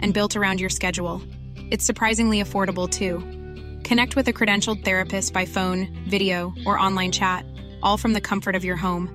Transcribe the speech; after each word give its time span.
and 0.00 0.14
built 0.14 0.36
around 0.36 0.60
your 0.60 0.70
schedule. 0.70 1.22
It's 1.70 1.84
surprisingly 1.84 2.42
affordable 2.42 2.88
too. 2.88 3.18
Connect 3.86 4.16
with 4.16 4.28
a 4.28 4.32
credentialed 4.32 4.84
therapist 4.84 5.32
by 5.32 5.44
phone, 5.44 5.88
video, 6.08 6.54
or 6.66 6.78
online 6.78 7.12
chat, 7.12 7.44
all 7.82 7.96
from 7.96 8.12
the 8.12 8.20
comfort 8.20 8.54
of 8.54 8.64
your 8.64 8.76
home. 8.76 9.10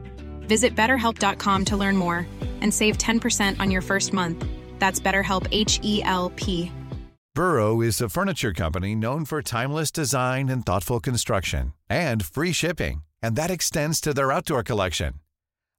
Visit 0.48 0.76
betterhelp.com 0.76 1.66
to 1.66 1.78
learn 1.78 1.98
more 1.98 2.28
and 2.62 2.74
save 2.74 2.98
10% 2.98 3.60
on 3.60 3.72
your 3.72 3.82
first 3.82 4.14
month. 4.14 4.46
That's 4.80 5.00
BetterHelp 5.00 5.48
H 5.52 5.80
E 5.84 6.04
L 6.04 6.32
P. 6.36 6.72
Burrow 7.36 7.82
is 7.82 8.00
a 8.00 8.10
furniture 8.10 8.54
company 8.54 8.94
known 8.94 9.26
for 9.26 9.42
timeless 9.42 9.92
design 9.92 10.50
and 10.50 10.64
thoughtful 10.64 11.00
construction 11.00 11.74
and 11.90 12.24
free 12.24 12.52
shipping, 12.52 13.04
and 13.24 13.36
that 13.36 13.50
extends 13.50 14.00
to 14.02 14.14
their 14.14 14.32
outdoor 14.32 14.62
collection. 14.62 15.16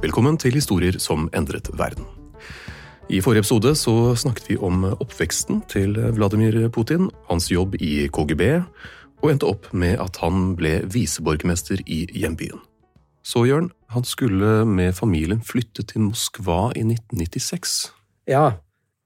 Velkommen 0.00 0.38
til 0.40 0.54
Historier 0.56 0.96
som 0.96 1.26
endret 1.36 1.66
verden. 1.76 2.06
I 3.12 3.18
forrige 3.20 3.42
episode 3.42 3.74
så 3.76 4.14
snakket 4.16 4.46
vi 4.48 4.54
om 4.56 4.86
oppveksten 4.94 5.58
til 5.68 5.92
Vladimir 6.16 6.56
Putin, 6.72 7.10
hans 7.28 7.50
jobb 7.52 7.74
i 7.76 8.06
KGB, 8.08 8.62
og 9.20 9.28
endte 9.28 9.50
opp 9.50 9.68
med 9.76 10.00
at 10.00 10.16
han 10.22 10.54
ble 10.56 10.78
viseborgermester 10.88 11.82
i 11.84 12.06
hjembyen. 12.16 12.62
Så, 13.20 13.44
Jørn, 13.44 13.68
han 13.92 14.06
skulle 14.08 14.62
med 14.64 14.96
familien 14.96 15.44
flytte 15.44 15.84
til 15.84 16.06
Moskva 16.06 16.70
i 16.72 16.86
1996. 16.86 17.76
Ja, 18.32 18.54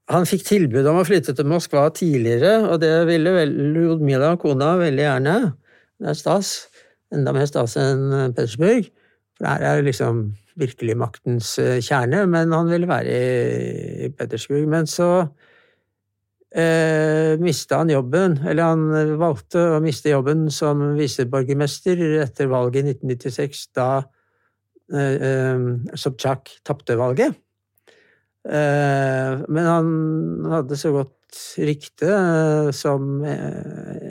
han 0.07 0.29
fikk 0.31 0.47
tilbud 0.47 0.87
om 0.87 1.01
å 1.01 1.05
flytte 1.11 1.35
til 1.35 1.51
Moskva 1.51 1.89
tidligere, 1.91 2.69
og 2.69 2.79
det 2.85 2.93
ville 3.11 3.35
vel 3.35 3.53
og 3.99 4.39
kona, 4.39 4.77
veldig 4.79 5.03
gjerne. 5.09 5.35
Det 5.99 6.13
er 6.13 6.23
stas. 6.23 6.55
Enda 7.11 7.35
mer 7.35 7.51
stas 7.51 7.75
enn 7.83 8.31
Petersburg. 8.31 8.87
For 9.35 9.49
der 9.49 9.67
er 9.67 9.83
liksom 9.83 10.29
virkelig 10.59 10.95
maktens 10.99 11.55
eh, 11.59 11.81
kjerne, 11.83 12.25
men 12.31 12.53
han 12.55 12.71
ville 12.71 12.89
være 12.89 13.19
i 14.05 14.09
Petersburg. 14.15 14.67
Men 14.71 14.87
så 14.89 15.09
eh, 16.55 17.35
mista 17.41 17.81
han 17.81 17.91
jobben, 17.91 18.39
eller 18.47 18.71
han 18.71 19.17
valgte 19.19 19.63
å 19.75 19.81
miste 19.83 20.13
jobben 20.13 20.47
som 20.53 20.83
viseborgermester 20.99 22.01
etter 22.23 22.51
valget 22.51 22.85
i 22.85 22.95
1996, 22.95 23.65
da 23.75 23.89
eh, 24.93 25.27
eh, 25.31 25.65
Sobchak 25.97 26.57
tapte 26.67 26.97
valget. 26.99 27.35
Eh, 28.45 29.43
men 29.49 29.69
han 29.71 29.93
hadde 30.53 30.79
så 30.79 30.93
godt 30.95 31.11
rykte 31.59 32.13
som 32.71 33.17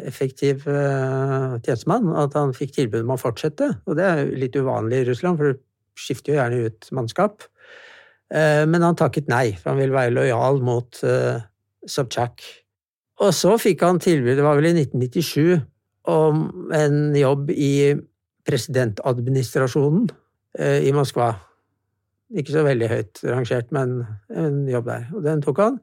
effektiv 0.05 0.67
tjenestemann 0.67 2.11
at 2.21 2.35
han 2.37 2.53
fikk 2.53 2.75
tilbud 2.75 3.07
om 3.07 3.15
å 3.15 3.23
fortsette. 3.23 3.71
Og 3.89 3.97
det 3.97 4.05
er 4.05 4.35
litt 4.37 4.59
uvanlig 4.59 4.99
i 5.01 5.07
Russland, 5.09 5.41
for 5.41 5.55
skifter 5.99 6.33
jo 6.33 6.39
gjerne 6.39 6.69
ut 6.69 6.91
mannskap. 6.97 7.47
Men 8.35 8.83
han 8.83 8.97
takket 8.99 9.29
nei, 9.31 9.53
for 9.59 9.73
han 9.73 9.81
ville 9.83 9.95
være 9.95 10.15
lojal 10.17 10.59
mot 10.65 10.99
Sobchak. 11.87 12.43
Og 13.23 13.31
så 13.37 13.53
fikk 13.61 13.85
han 13.87 14.01
tilbud, 14.03 14.35
det 14.35 14.47
var 14.47 14.59
vel 14.59 14.73
i 14.73 14.75
1997, 14.81 15.61
om 16.11 16.41
en 16.75 17.15
jobb 17.17 17.53
i 17.55 17.95
presidentadministrasjonen 18.49 20.09
i 20.59 20.91
Moskva. 20.97 21.31
Ikke 22.35 22.57
så 22.57 22.65
veldig 22.67 22.89
høyt 22.91 23.23
rangert, 23.29 23.71
men 23.77 24.01
en 24.35 24.65
jobb 24.69 24.89
der. 24.91 25.07
Og 25.15 25.23
den 25.25 25.45
tok 25.45 25.63
han. 25.63 25.79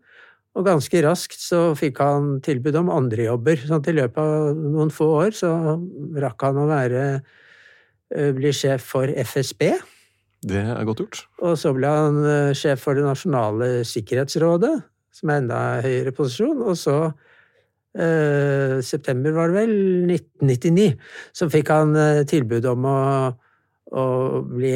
Og 0.52 0.68
ganske 0.68 1.02
raskt 1.06 1.40
så 1.40 1.72
fikk 1.80 2.02
han 2.04 2.42
tilbud 2.44 2.76
om 2.82 2.92
andre 2.92 3.30
jobber. 3.30 3.56
sånn 3.64 3.80
at 3.80 3.88
i 3.88 3.96
løpet 3.96 4.20
av 4.20 4.60
noen 4.60 4.92
få 4.92 5.08
år 5.22 5.32
så 5.38 5.54
rakk 6.20 6.44
han 6.50 6.60
å 6.60 6.68
være 6.68 7.06
bli 8.12 8.52
sjef 8.52 8.84
for 8.92 9.08
FSB. 9.08 9.70
Det 10.42 10.62
er 10.62 10.86
godt 10.88 11.04
gjort. 11.04 11.20
Og 11.46 11.58
så 11.60 11.74
ble 11.78 11.90
han 11.90 12.22
sjef 12.58 12.82
for 12.82 12.98
Det 12.98 13.06
nasjonale 13.06 13.84
sikkerhetsrådet, 13.86 14.74
som 15.14 15.30
er 15.30 15.44
enda 15.44 15.60
høyere 15.86 16.14
posisjon. 16.18 16.64
Og 16.66 16.80
så, 16.82 16.96
eh, 17.94 18.80
september 18.82 19.36
var 19.36 19.52
det 19.52 19.60
vel, 19.60 19.76
1999, 20.10 20.98
så 21.34 21.50
fikk 21.52 21.70
han 21.70 21.94
tilbud 22.26 22.66
om 22.66 22.90
å, 22.90 22.98
å 23.92 24.06
bli 24.50 24.74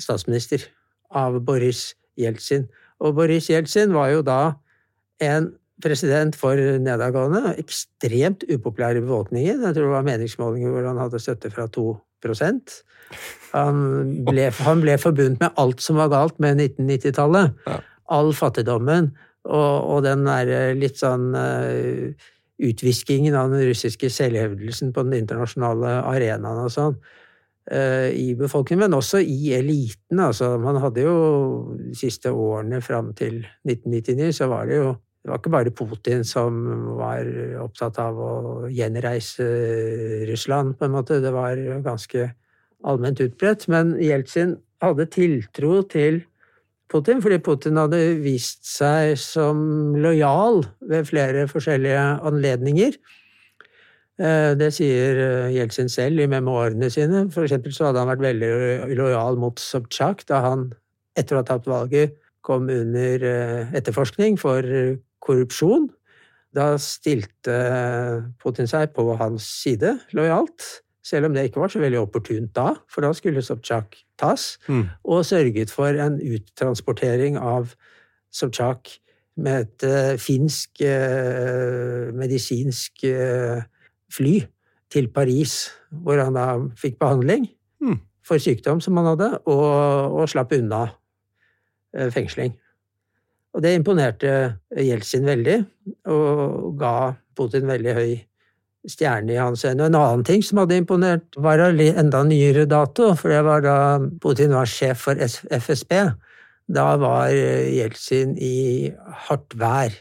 statsminister 0.00 0.64
av 1.10 1.38
Boris 1.44 1.94
Jeltsin. 2.16 2.66
Og 3.04 3.14
Boris 3.16 3.50
Jeltsin 3.50 3.92
var 3.92 4.10
jo 4.14 4.24
da 4.24 4.40
en 5.20 5.52
president 5.84 6.36
for 6.36 6.56
nedadgående, 6.56 7.54
ekstremt 7.60 8.46
upopulær 8.48 8.96
i 8.96 9.04
befolkningen. 9.04 9.64
Jeg 9.66 9.76
tror 9.76 9.88
det 9.88 9.94
var 9.94 10.08
meningsmålinger 10.08 10.72
hvor 10.72 10.88
han 10.88 11.00
hadde 11.00 11.20
støtte 11.20 11.52
fra 11.52 11.66
2 11.72 11.90
han 13.52 13.82
ble, 14.26 14.48
han 14.66 14.82
ble 14.82 14.96
forbundet 15.00 15.42
med 15.42 15.60
alt 15.62 15.82
som 15.84 16.00
var 16.00 16.10
galt 16.12 16.40
med 16.42 16.58
1990-tallet. 16.60 17.54
Ja. 17.66 17.76
All 18.16 18.32
fattigdommen 18.36 19.12
og, 19.46 19.74
og 19.90 20.02
den 20.06 20.24
der 20.26 20.74
litt 20.78 20.98
sånn 21.00 21.30
uh, 21.34 22.26
utviskingen 22.62 23.36
av 23.38 23.52
den 23.52 23.66
russiske 23.68 24.10
selvhevdelsen 24.10 24.92
på 24.94 25.04
den 25.06 25.20
internasjonale 25.22 26.00
arenaen 26.08 26.64
og 26.64 26.72
sånn 26.72 26.98
i 27.66 28.28
befolkningen, 28.38 28.84
men 28.84 28.94
også 28.94 29.18
i 29.26 29.48
eliten. 29.56 30.20
Altså, 30.22 30.52
man 30.62 30.76
hadde 30.78 31.02
jo 31.02 31.14
de 31.74 31.96
siste 31.98 32.30
årene 32.30 32.78
fram 32.78 33.08
til 33.18 33.40
1999, 33.66 34.28
så 34.38 34.46
var 34.52 34.68
det 34.70 34.76
jo 34.78 34.92
det 35.26 35.32
var 35.32 35.40
ikke 35.40 35.50
bare 35.50 35.70
Putin 35.74 36.20
som 36.22 36.58
var 37.00 37.26
opptatt 37.58 37.96
av 37.98 38.18
å 38.22 38.32
gjenreise 38.70 39.42
Russland, 40.28 40.76
på 40.78 40.86
en 40.86 40.92
måte. 40.94 41.16
Det 41.18 41.32
var 41.34 41.58
ganske 41.82 42.28
allment 42.86 43.18
utbredt. 43.24 43.64
Men 43.66 43.96
Jeltsin 43.98 44.52
hadde 44.84 45.08
tiltro 45.10 45.80
til 45.90 46.20
Putin, 46.86 47.18
fordi 47.24 47.40
Putin 47.42 47.80
hadde 47.80 47.98
vist 48.22 48.62
seg 48.70 49.16
som 49.18 49.96
lojal 49.98 50.62
ved 50.86 51.08
flere 51.08 51.48
forskjellige 51.50 52.04
anledninger. 52.30 52.94
Det 54.62 54.68
sier 54.78 55.18
Jeltsin 55.56 55.90
selv 55.90 56.22
i 56.22 56.28
memoarene 56.30 56.86
sine. 56.94 57.24
For 57.34 57.48
eksempel 57.48 57.74
så 57.74 57.88
hadde 57.88 58.04
han 58.04 58.12
vært 58.12 58.22
veldig 58.28 58.94
lojal 58.94 59.42
mot 59.42 59.58
Sobchak 59.58 60.22
da 60.30 60.44
han 60.46 60.68
etter 61.18 61.34
å 61.34 61.42
ha 61.42 61.48
tapt 61.50 61.66
valget 61.66 62.14
kom 62.46 62.70
under 62.70 63.26
etterforskning 63.74 64.38
for 64.38 64.62
korrupsjon. 65.26 65.90
Da 66.56 66.74
stilte 66.80 67.56
Putin 68.40 68.68
seg 68.70 68.94
på 68.96 69.10
hans 69.20 69.44
side 69.60 69.96
lojalt, 70.16 70.64
selv 71.06 71.28
om 71.28 71.34
det 71.36 71.48
ikke 71.48 71.62
var 71.62 71.72
så 71.72 71.82
veldig 71.82 72.00
opportunt 72.00 72.54
da, 72.56 72.72
for 72.90 73.04
da 73.04 73.12
skulle 73.14 73.44
Sobchak 73.44 73.98
tas, 74.18 74.56
mm. 74.66 74.86
og 75.04 75.26
sørget 75.26 75.70
for 75.70 75.98
en 76.02 76.18
uttransportering 76.22 77.36
av 77.38 77.74
Sobchak 78.34 78.96
med 79.36 79.66
et 79.66 79.86
uh, 79.86 80.16
finsk 80.20 80.80
uh, 80.80 82.08
medisinsk 82.16 83.04
uh, 83.04 83.60
fly 84.12 84.40
til 84.92 85.10
Paris, 85.12 85.66
hvor 85.90 86.22
han 86.22 86.38
da 86.38 86.48
fikk 86.78 86.98
behandling 87.02 87.50
mm. 87.84 87.98
for 88.24 88.40
sykdom 88.42 88.80
som 88.80 88.96
han 88.96 89.12
hadde, 89.12 89.32
og, 89.44 90.20
og 90.22 90.30
slapp 90.30 90.54
unna 90.56 90.86
fengsling. 92.12 92.54
Og 93.56 93.62
det 93.64 93.72
imponerte 93.78 94.30
Jeltsin 94.76 95.24
veldig, 95.24 95.60
og 96.12 96.74
ga 96.76 96.96
Putin 97.36 97.64
veldig 97.70 97.94
høy 97.96 98.10
stjerne 98.86 99.32
i 99.32 99.40
hans 99.40 99.64
øyne. 99.64 99.88
En 99.88 99.96
annen 99.98 100.24
ting 100.28 100.44
som 100.44 100.60
hadde 100.60 100.76
imponert, 100.78 101.24
var 101.40 101.62
av 101.64 101.80
enda 101.80 102.22
nyere 102.28 102.66
dato, 102.68 103.14
for 103.16 103.32
det 103.32 103.40
var 103.46 103.64
da 103.64 103.76
Putin 104.22 104.54
var 104.54 104.68
sjef 104.70 105.06
for 105.08 105.18
FSB. 105.18 105.94
Da 106.68 106.86
var 107.00 107.32
Jeltsin 107.32 108.36
i 108.36 108.92
hardt 109.26 109.56
vær. 109.58 109.96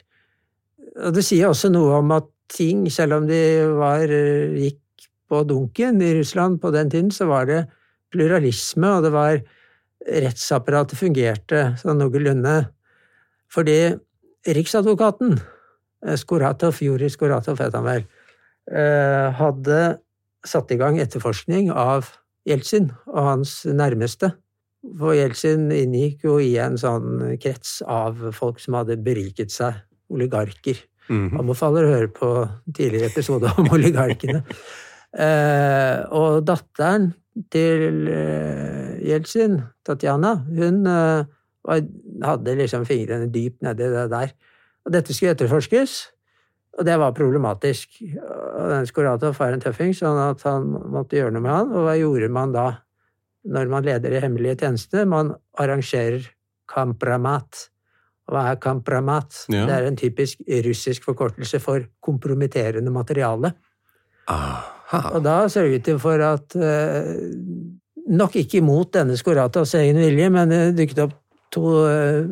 Og 1.05 1.15
det 1.15 1.25
sier 1.27 1.49
også 1.49 1.71
noe 1.71 2.01
om 2.01 2.13
at 2.15 2.27
ting, 2.51 2.85
selv 2.91 3.21
om 3.21 3.27
de 3.29 3.39
var, 3.79 4.05
gikk 4.05 5.07
på 5.31 5.41
dunken 5.47 6.01
i 6.03 6.13
Russland 6.19 6.59
på 6.61 6.71
den 6.75 6.91
tiden, 6.91 7.11
så 7.11 7.27
var 7.29 7.47
det 7.49 7.65
pluralisme, 8.13 8.91
og 8.97 9.07
det 9.07 9.15
var 9.15 9.39
rettsapparatet 10.05 10.99
fungerte 10.99 11.67
sånn 11.81 11.97
noenlunde. 12.03 12.59
Fordi 13.53 13.95
Riksadvokaten, 14.45 15.39
Skoratov, 16.19 16.81
Juri 16.83 17.09
Skoratov 17.09 17.61
het 17.63 17.73
han 17.73 17.85
vel, 17.85 18.03
hadde 19.39 19.79
satt 20.45 20.73
i 20.73 20.77
gang 20.77 20.99
etterforskning 21.01 21.71
av 21.73 22.11
Jeltsin 22.45 22.91
og 23.09 23.21
hans 23.29 23.53
nærmeste. 23.65 24.31
For 24.99 25.15
Jeltsin 25.17 25.71
inngikk 25.73 26.25
jo 26.27 26.37
i 26.41 26.51
en 26.61 26.77
sånn 26.77 27.37
krets 27.41 27.79
av 27.89 28.19
folk 28.37 28.61
som 28.61 28.77
hadde 28.77 28.99
beriket 29.01 29.53
seg, 29.53 29.81
oligarker. 30.13 30.77
Mm 31.09 31.29
-hmm. 31.29 31.39
Anbefaler 31.39 31.85
å 31.85 31.93
høre 31.93 32.07
på 32.07 32.49
tidligere 32.73 33.09
episode 33.09 33.51
om 33.57 33.69
oligarkene. 33.75 34.43
eh, 35.17 36.05
og 36.11 36.45
datteren 36.45 37.13
til 37.51 38.07
eh, 38.07 39.09
Jeltsin, 39.09 39.61
Tatjana, 39.83 40.35
hun 40.35 40.87
eh, 40.87 41.25
hadde 41.65 42.57
liksom 42.59 42.85
fingrene 42.87 43.29
dypt 43.33 43.63
nedi 43.65 43.89
det 43.91 44.09
der. 44.11 44.33
Og 44.85 44.93
dette 44.93 45.15
skulle 45.15 45.33
etterforskes. 45.35 45.97
Og 46.75 46.85
det 46.85 46.97
var 46.99 47.15
problematisk. 47.15 48.01
Og 48.19 48.87
Skoratov 48.89 49.37
var 49.39 49.55
en 49.55 49.63
tøffing, 49.63 49.93
sånn 49.95 50.19
at 50.19 50.43
han 50.47 50.67
måtte 50.91 51.17
gjøre 51.17 51.35
noe 51.35 51.45
med 51.45 51.53
han. 51.53 51.71
Og 51.71 51.87
hva 51.87 51.95
gjorde 51.99 52.31
man 52.35 52.55
da 52.55 52.65
når 53.45 53.71
man 53.71 53.85
leder 53.87 54.15
i 54.15 54.21
hemmelige 54.23 54.59
tjenester? 54.65 55.07
Man 55.07 55.31
arrangerer 55.61 56.27
kampramat. 56.71 57.69
Hva 58.29 58.49
er 58.51 58.59
kampramat? 58.61 59.45
Ja. 59.53 59.63
Det 59.69 59.77
er 59.77 59.87
en 59.87 59.99
typisk 59.99 60.41
russisk 60.67 61.07
forkortelse 61.07 61.61
for 61.63 61.87
kompromitterende 62.03 62.91
materiale. 62.93 63.53
Aha. 64.31 65.01
Og 65.15 65.21
da 65.25 65.45
sørget 65.49 65.85
det 65.87 65.97
for 66.01 66.21
at 66.21 66.55
eh, 66.57 67.15
Nok 68.05 68.35
ikke 68.37 68.59
imot 68.59 68.91
denne 68.93 69.15
Skoratovs 69.17 69.71
egen 69.79 69.97
vilje, 69.97 70.27
men 70.29 70.51
det 70.51 70.59
dukket 70.77 70.99
opp 71.07 71.13
to 71.55 71.75
eh, 71.87 72.25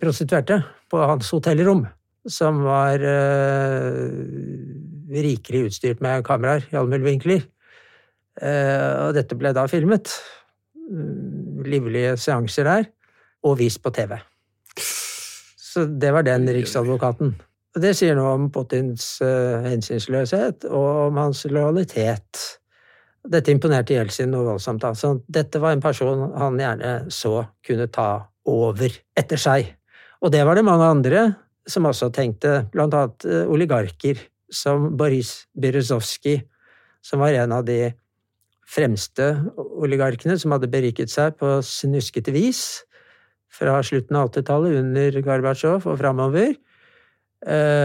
prostituerte 0.00 0.62
på 0.90 1.00
hans 1.04 1.28
hotellrom 1.34 1.84
som 2.28 2.62
var 2.62 3.02
uh, 3.02 4.10
rikelig 5.12 5.66
utstyrt 5.68 6.02
med 6.04 6.24
kameraer 6.26 6.66
i 6.70 6.76
alle 6.78 6.90
mulige 6.90 7.08
vinkler. 7.08 7.46
Uh, 8.38 9.08
og 9.08 9.16
dette 9.18 9.36
ble 9.38 9.52
da 9.56 9.66
filmet. 9.70 10.12
Uh, 10.78 11.62
livlige 11.66 12.16
seanser 12.20 12.68
der, 12.68 12.90
og 13.46 13.58
vist 13.58 13.82
på 13.82 13.92
TV. 13.94 14.16
Så 14.78 15.86
det 15.86 16.12
var 16.14 16.26
den 16.26 16.48
riksadvokaten. 16.52 17.34
Og 17.72 17.80
det 17.80 17.94
sier 17.96 18.16
noe 18.18 18.34
om 18.36 18.50
Putins 18.52 19.14
hensynsløshet 19.64 20.66
og 20.68 21.06
om 21.06 21.20
hans 21.22 21.46
lojalitet. 21.48 22.40
Dette 23.32 23.54
imponerte 23.54 23.94
Jeltsin 23.96 24.28
noe 24.34 24.50
voldsomt. 24.50 24.84
Altså, 24.84 25.14
dette 25.24 25.62
var 25.62 25.72
en 25.72 25.80
person 25.80 26.26
han 26.36 26.60
gjerne 26.60 26.90
så 27.08 27.38
kunne 27.64 27.88
ta 27.88 28.10
over 28.48 28.94
etter 29.18 29.40
seg. 29.40 29.72
Og 30.22 30.32
det 30.34 30.42
var 30.46 30.58
det 30.58 30.66
mange 30.66 30.86
andre 30.86 31.24
som 31.68 31.86
også 31.86 32.10
tenkte, 32.14 32.64
blant 32.72 32.94
annet 32.94 33.26
eh, 33.28 33.46
oligarker 33.50 34.18
som 34.52 34.96
Boris 34.98 35.46
Berezovskij, 35.54 36.42
som 37.02 37.22
var 37.22 37.34
en 37.38 37.52
av 37.54 37.64
de 37.66 37.92
fremste 38.72 39.28
oligarkene 39.56 40.38
som 40.40 40.52
hadde 40.54 40.70
beriket 40.72 41.10
seg 41.12 41.36
på 41.40 41.60
snuskete 41.66 42.32
vis 42.34 42.82
fra 43.52 43.82
slutten 43.84 44.16
av 44.16 44.30
80-tallet, 44.30 44.78
under 44.80 45.20
Gorbatsjov 45.24 45.86
og 45.90 45.98
framover. 46.00 46.54
Uh, 47.42 47.82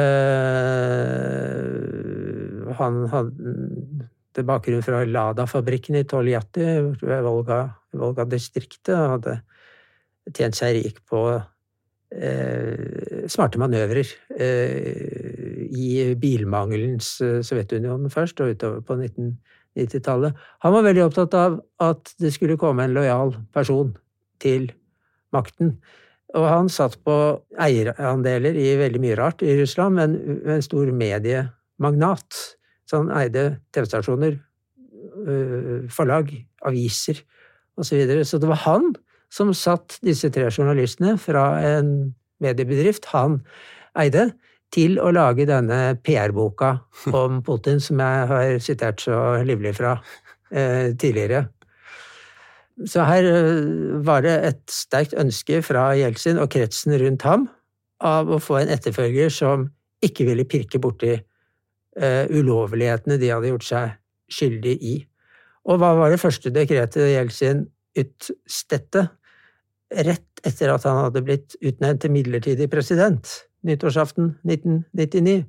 han 2.78 2.94
hadde 3.12 4.46
bakgrunn 4.48 4.86
fra 4.86 5.02
Lada-fabrikken 5.10 5.98
i 5.98 6.06
Toljatti, 6.08 6.66
Volga-distriktet, 7.02 8.94
Volga 8.94 9.08
hadde 9.16 9.34
tjent 10.36 10.58
seg 10.58 10.80
rik 10.80 11.04
på 11.08 11.22
Eh, 12.08 13.28
smarte 13.28 13.60
manøvrer 13.60 14.08
eh, 14.40 15.66
i 15.76 16.16
bilmangelens 16.16 17.18
eh, 17.20 17.42
Sovjetunionen 17.44 18.12
først, 18.14 18.40
og 18.40 18.54
utover 18.56 18.80
på 18.88 18.96
1990-tallet. 18.96 20.38
Han 20.64 20.76
var 20.78 20.86
veldig 20.86 21.04
opptatt 21.04 21.36
av 21.36 21.58
at 21.84 22.14
det 22.24 22.32
skulle 22.32 22.56
komme 22.60 22.86
en 22.88 22.96
lojal 22.96 23.34
person 23.52 23.92
til 24.40 24.70
makten. 25.36 25.76
Og 26.38 26.48
han 26.48 26.72
satt 26.72 26.96
på 27.04 27.18
eierandeler 27.60 28.56
i 28.56 28.70
veldig 28.80 29.02
mye 29.04 29.18
rart 29.20 29.44
i 29.44 29.58
Russland, 29.60 30.00
men 30.00 30.16
en 30.48 30.64
stor 30.64 30.88
mediemagnat. 30.96 32.40
Så 32.88 33.02
han 33.02 33.12
eide 33.16 33.50
TV-stasjoner, 33.76 34.38
forlag, 35.92 36.30
aviser 36.68 37.20
osv. 37.76 37.90
Så, 37.90 37.96
videre. 37.98 38.26
så 38.28 38.40
det 38.40 38.48
var 38.52 38.62
han 38.64 38.92
som 39.34 39.54
satt 39.56 39.98
disse 40.06 40.30
tre 40.34 40.50
journalistene 40.52 41.18
fra 41.20 41.50
en 41.64 42.14
mediebedrift 42.44 43.10
han 43.14 43.42
eide, 43.98 44.32
til 44.76 44.98
å 45.00 45.14
lage 45.16 45.46
denne 45.48 45.96
PR-boka 46.04 46.74
om 47.16 47.42
Putin, 47.46 47.80
som 47.84 48.02
jeg 48.04 48.32
har 48.32 48.58
sitert 48.64 49.04
så 49.04 49.20
livlig 49.48 49.78
fra 49.78 49.98
eh, 50.52 50.92
tidligere. 51.00 51.46
Så 52.86 53.06
her 53.08 53.26
eh, 53.26 53.62
var 54.06 54.26
det 54.26 54.36
et 54.50 54.62
sterkt 54.72 55.16
ønske 55.18 55.62
fra 55.66 55.90
Jeltsin 55.98 56.42
og 56.42 56.52
kretsen 56.54 56.98
rundt 57.00 57.24
ham 57.26 57.48
av 58.04 58.30
å 58.30 58.42
få 58.44 58.60
en 58.60 58.74
etterfølger 58.76 59.32
som 59.34 59.70
ikke 60.06 60.28
ville 60.28 60.46
pirke 60.46 60.82
borti 60.84 61.16
eh, 61.16 62.26
ulovlighetene 62.30 63.18
de 63.18 63.32
hadde 63.34 63.54
gjort 63.54 63.70
seg 63.72 63.96
skyldig 64.30 64.76
i. 64.84 64.98
Og 65.68 65.80
hva 65.82 65.96
var 65.98 66.14
det 66.14 66.22
første 66.22 66.52
dekretet 66.54 67.10
Jeltsin 67.16 67.66
utstedte 67.98 69.08
rett 69.92 70.42
etter 70.46 70.72
at 70.74 70.86
han 70.88 71.06
hadde 71.06 71.24
blitt 71.26 71.56
utnevnt 71.64 72.04
til 72.04 72.14
midlertidig 72.14 72.70
president 72.72 73.30
nyttårsaften 73.68 74.36
1999. 74.48 75.46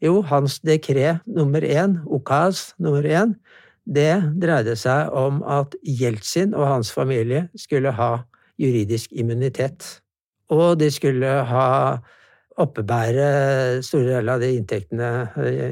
Jo, 0.00 0.20
hans 0.24 0.60
dekret 0.64 1.20
nummer 1.28 1.64
én, 1.64 1.98
Okaz 2.08 2.72
nummer 2.80 3.04
én, 3.04 3.34
det 3.84 4.22
dreide 4.40 4.76
seg 4.78 5.10
om 5.16 5.42
at 5.44 5.74
Jeltsin 5.84 6.54
og 6.54 6.68
hans 6.68 6.92
familie 6.92 7.48
skulle 7.58 7.92
ha 7.96 8.22
juridisk 8.60 9.12
immunitet. 9.12 10.00
Og 10.50 10.78
de 10.80 10.90
skulle 10.92 11.26
ha 11.26 11.66
oppebære 12.60 13.26
store 13.84 14.08
deler 14.08 14.34
av 14.34 14.42
de 14.42 14.50
inntektene 14.56 15.08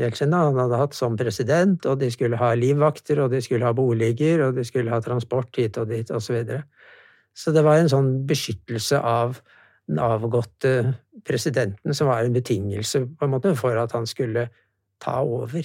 Jeltsin 0.02 0.34
han 0.34 0.58
hadde 0.58 0.80
hatt 0.80 0.96
som 0.96 1.16
president, 1.18 1.86
og 1.86 2.00
de 2.00 2.10
skulle 2.14 2.40
ha 2.40 2.52
livvakter, 2.56 3.20
og 3.24 3.32
de 3.34 3.42
skulle 3.44 3.68
ha 3.68 3.74
boliger, 3.76 4.46
og 4.46 4.58
de 4.58 4.64
skulle 4.66 4.92
ha 4.92 5.00
transport 5.04 5.60
hit 5.60 5.78
og 5.80 5.90
dit, 5.92 6.10
og 6.10 6.24
så 6.24 6.38
videre. 6.38 6.64
Så 7.36 7.54
det 7.54 7.62
var 7.66 7.78
en 7.78 7.90
sånn 7.92 8.12
beskyttelse 8.28 8.98
av 8.98 9.38
den 9.88 10.00
avgåtte 10.02 10.72
presidenten 11.24 11.96
som 11.96 12.10
var 12.10 12.24
en 12.24 12.36
betingelse 12.36 13.04
på 13.16 13.26
en 13.26 13.32
måte 13.32 13.54
for 13.58 13.78
at 13.80 13.94
han 13.96 14.06
skulle 14.08 14.48
ta 15.02 15.20
over. 15.22 15.64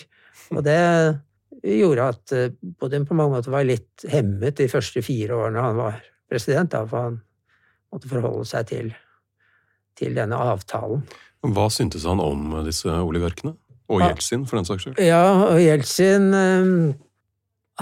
Og 0.53 0.63
det 0.65 0.79
gjorde 1.63 2.09
at 2.13 2.35
eh, 2.35 2.53
Putin 2.79 3.07
på 3.07 3.17
mange 3.17 3.37
måter 3.37 3.53
var 3.53 3.65
litt 3.67 4.05
hemmet 4.11 4.57
de 4.59 4.69
første 4.71 5.03
fire 5.05 5.37
årene 5.37 5.63
han 5.63 5.79
var 5.79 5.99
president, 6.29 6.71
da, 6.73 6.83
for 6.89 7.09
han 7.09 7.19
måtte 7.93 8.09
forholde 8.11 8.45
seg 8.49 8.69
til, 8.71 8.93
til 9.99 10.15
denne 10.17 10.37
avtalen. 10.39 11.03
Hva 11.43 11.67
syntes 11.73 12.05
han 12.07 12.21
om 12.23 12.53
disse 12.67 12.87
oligarkene? 12.87 13.55
Og 13.91 13.99
Jeltsin, 13.99 14.45
for 14.47 14.57
den 14.57 14.67
saks 14.67 14.85
skyld? 14.85 14.99
Ja, 15.03 15.23
og 15.51 15.59
Jeltsin 15.59 16.29
eh, 16.37 16.93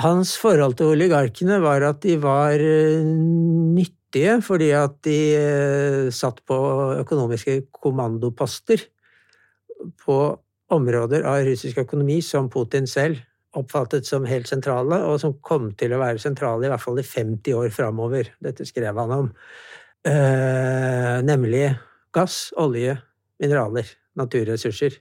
hans 0.02 0.36
forhold 0.42 0.80
til 0.80 0.96
oligarkene 0.96 1.60
var 1.64 1.86
at 1.86 2.02
de 2.04 2.18
var 2.22 2.58
eh, 2.58 3.04
nyttige 3.06 4.40
fordi 4.44 4.72
at 4.76 4.98
de 5.06 5.20
eh, 5.38 6.08
satt 6.16 6.42
på 6.48 6.58
økonomiske 7.04 7.62
kommandoposter 7.76 8.88
på 10.02 10.18
områder 10.72 11.26
av 11.28 11.44
russisk 11.46 11.84
økonomi 11.84 12.22
som 12.26 12.50
Putin 12.52 12.88
selv 12.90 13.22
oppfattet 13.58 14.08
som 14.08 14.24
helt 14.28 14.48
sentrale, 14.48 15.02
og 15.04 15.18
som 15.20 15.36
kom 15.44 15.72
til 15.76 15.92
å 15.92 16.00
være 16.00 16.22
sentrale 16.24 16.68
i 16.68 16.72
hvert 16.72 16.84
fall 16.84 17.02
i 17.02 17.04
50 17.04 17.58
år 17.58 17.74
framover. 17.76 18.30
Dette 18.40 18.64
skrev 18.68 18.96
han 18.96 19.12
om. 19.12 19.32
Eh, 20.08 21.18
nemlig 21.28 21.66
gass, 22.16 22.52
olje, 22.60 22.98
mineraler, 23.42 23.88
naturressurser. 24.20 25.00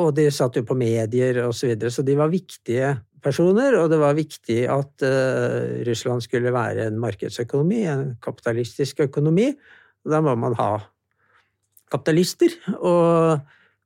Og 0.00 0.14
de 0.16 0.26
satt 0.34 0.56
jo 0.58 0.64
på 0.66 0.76
medier 0.78 1.38
og 1.44 1.54
så 1.54 1.70
videre, 1.70 1.92
så 1.94 2.02
de 2.06 2.16
var 2.18 2.32
viktige 2.32 2.94
personer, 3.24 3.76
og 3.78 3.88
det 3.92 4.00
var 4.02 4.16
viktig 4.18 4.64
at 4.68 5.04
uh, 5.06 5.84
Russland 5.86 6.24
skulle 6.24 6.52
være 6.52 6.88
en 6.88 6.98
markedsøkonomi, 7.00 7.84
en 7.88 8.08
kapitalistisk 8.22 9.04
økonomi. 9.06 9.52
Og 10.04 10.12
da 10.12 10.20
må 10.24 10.34
man 10.36 10.56
ha 10.58 10.72
kapitalister. 11.92 12.52
Og 12.74 13.38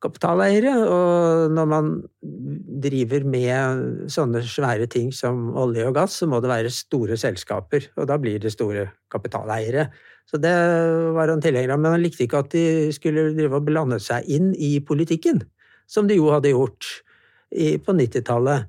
kapitaleiere. 0.03 0.75
Og 0.87 1.55
når 1.55 1.71
man 1.71 1.91
driver 2.85 3.27
med 3.29 4.11
sånne 4.13 4.43
svære 4.47 4.89
ting 4.91 5.11
som 5.15 5.51
olje 5.59 5.87
og 5.89 5.97
gass, 5.99 6.21
så 6.21 6.29
må 6.31 6.43
det 6.43 6.53
være 6.53 6.75
store 6.75 7.19
selskaper, 7.21 7.91
og 7.99 8.09
da 8.11 8.19
blir 8.21 8.41
det 8.43 8.55
store 8.55 8.89
kapitaleiere. 9.13 9.89
Så 10.29 10.41
det 10.41 10.55
var 11.17 11.33
han 11.33 11.43
tilhenger 11.43 11.73
av, 11.75 11.83
men 11.83 11.97
han 11.97 12.05
likte 12.05 12.27
ikke 12.27 12.43
at 12.45 12.53
de 12.53 12.65
skulle 12.95 13.31
drive 13.37 13.61
og 13.61 13.69
blande 13.69 14.01
seg 14.03 14.29
inn 14.29 14.53
i 14.55 14.77
politikken, 14.85 15.41
som 15.89 16.09
de 16.09 16.19
jo 16.19 16.29
hadde 16.35 16.53
gjort 16.53 16.91
på 17.49 17.95
90-tallet. 17.97 18.69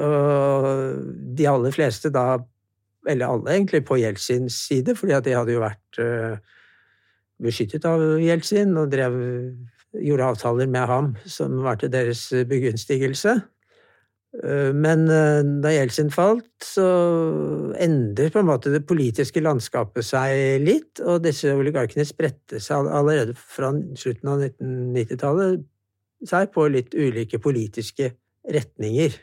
Og 0.00 0.68
de 1.36 1.48
aller 1.50 1.74
fleste 1.74 2.10
da, 2.10 2.38
eller 3.06 3.28
alle 3.28 3.52
egentlig, 3.52 3.84
på 3.86 4.00
Jeltsins 4.00 4.56
side, 4.66 4.96
fordi 4.96 5.14
at 5.14 5.28
de 5.28 5.36
hadde 5.36 5.54
jo 5.54 5.62
vært 5.62 6.00
eh, 6.02 6.40
beskyttet 7.42 7.84
av 7.86 8.02
Jeltsin 8.22 8.72
og 8.80 8.90
drev 8.90 9.14
gjorde 9.94 10.30
avtaler 10.32 10.70
med 10.70 10.88
ham 10.90 11.12
som 11.28 11.60
var 11.64 11.78
til 11.80 11.92
deres 11.92 12.28
begunstigelse. 12.48 13.36
Eh, 14.44 14.72
men 14.76 15.06
eh, 15.12 15.40
da 15.62 15.72
Jeltsin 15.72 16.10
falt, 16.12 16.48
så 16.64 16.86
endrer 17.82 18.32
på 18.32 18.42
en 18.42 18.50
måte 18.50 18.72
det 18.74 18.84
politiske 18.88 19.42
landskapet 19.44 20.06
seg 20.06 20.64
litt, 20.64 21.00
og 21.04 21.24
disse 21.24 21.54
oligarkene 21.56 22.06
spredte 22.08 22.60
seg 22.62 22.90
allerede 22.90 23.36
fra 23.36 23.72
slutten 23.98 24.32
av 24.32 24.44
1990-tallet 24.50 25.64
seg 26.26 26.52
på 26.54 26.68
litt 26.72 26.96
ulike 26.96 27.40
politiske 27.42 28.12
retninger. 28.52 29.16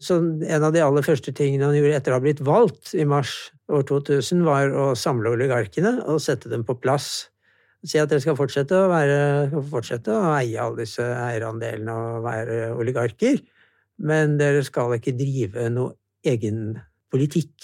Så 0.00 0.16
en 0.16 0.64
av 0.64 0.72
de 0.72 0.80
aller 0.80 1.04
første 1.04 1.32
tingene 1.36 1.66
han 1.68 1.76
gjorde 1.76 1.98
etter 1.98 2.14
å 2.14 2.16
ha 2.16 2.24
blitt 2.24 2.40
valgt 2.44 2.94
i 2.96 3.04
mars 3.08 3.50
år 3.70 3.84
2000, 3.88 4.46
var 4.46 4.72
å 4.72 4.86
samle 4.98 5.34
oligarkene 5.34 5.98
og 6.08 6.22
sette 6.24 6.50
dem 6.50 6.64
på 6.66 6.78
plass 6.80 7.28
si 7.86 8.00
at 8.00 8.10
dere 8.10 8.22
skal 8.22 8.36
fortsette 8.38 8.76
å, 8.76 8.88
være, 8.90 9.60
fortsette 9.70 10.12
å 10.12 10.34
eie 10.36 10.60
alle 10.60 10.82
disse 10.82 11.04
eierandelene 11.04 11.94
og 11.94 12.24
være 12.26 12.58
oligarker, 12.76 13.40
men 14.04 14.36
dere 14.40 14.62
skal 14.66 14.96
ikke 14.96 15.16
drive 15.16 15.68
noe 15.72 15.96
egen 16.28 16.78
politikk. 17.12 17.54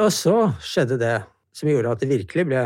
Og 0.00 0.08
så 0.14 0.36
skjedde 0.64 1.00
det 1.00 1.16
som 1.56 1.68
gjorde 1.68 1.92
at 1.92 2.02
det 2.02 2.12
virkelig 2.12 2.46
ble 2.48 2.62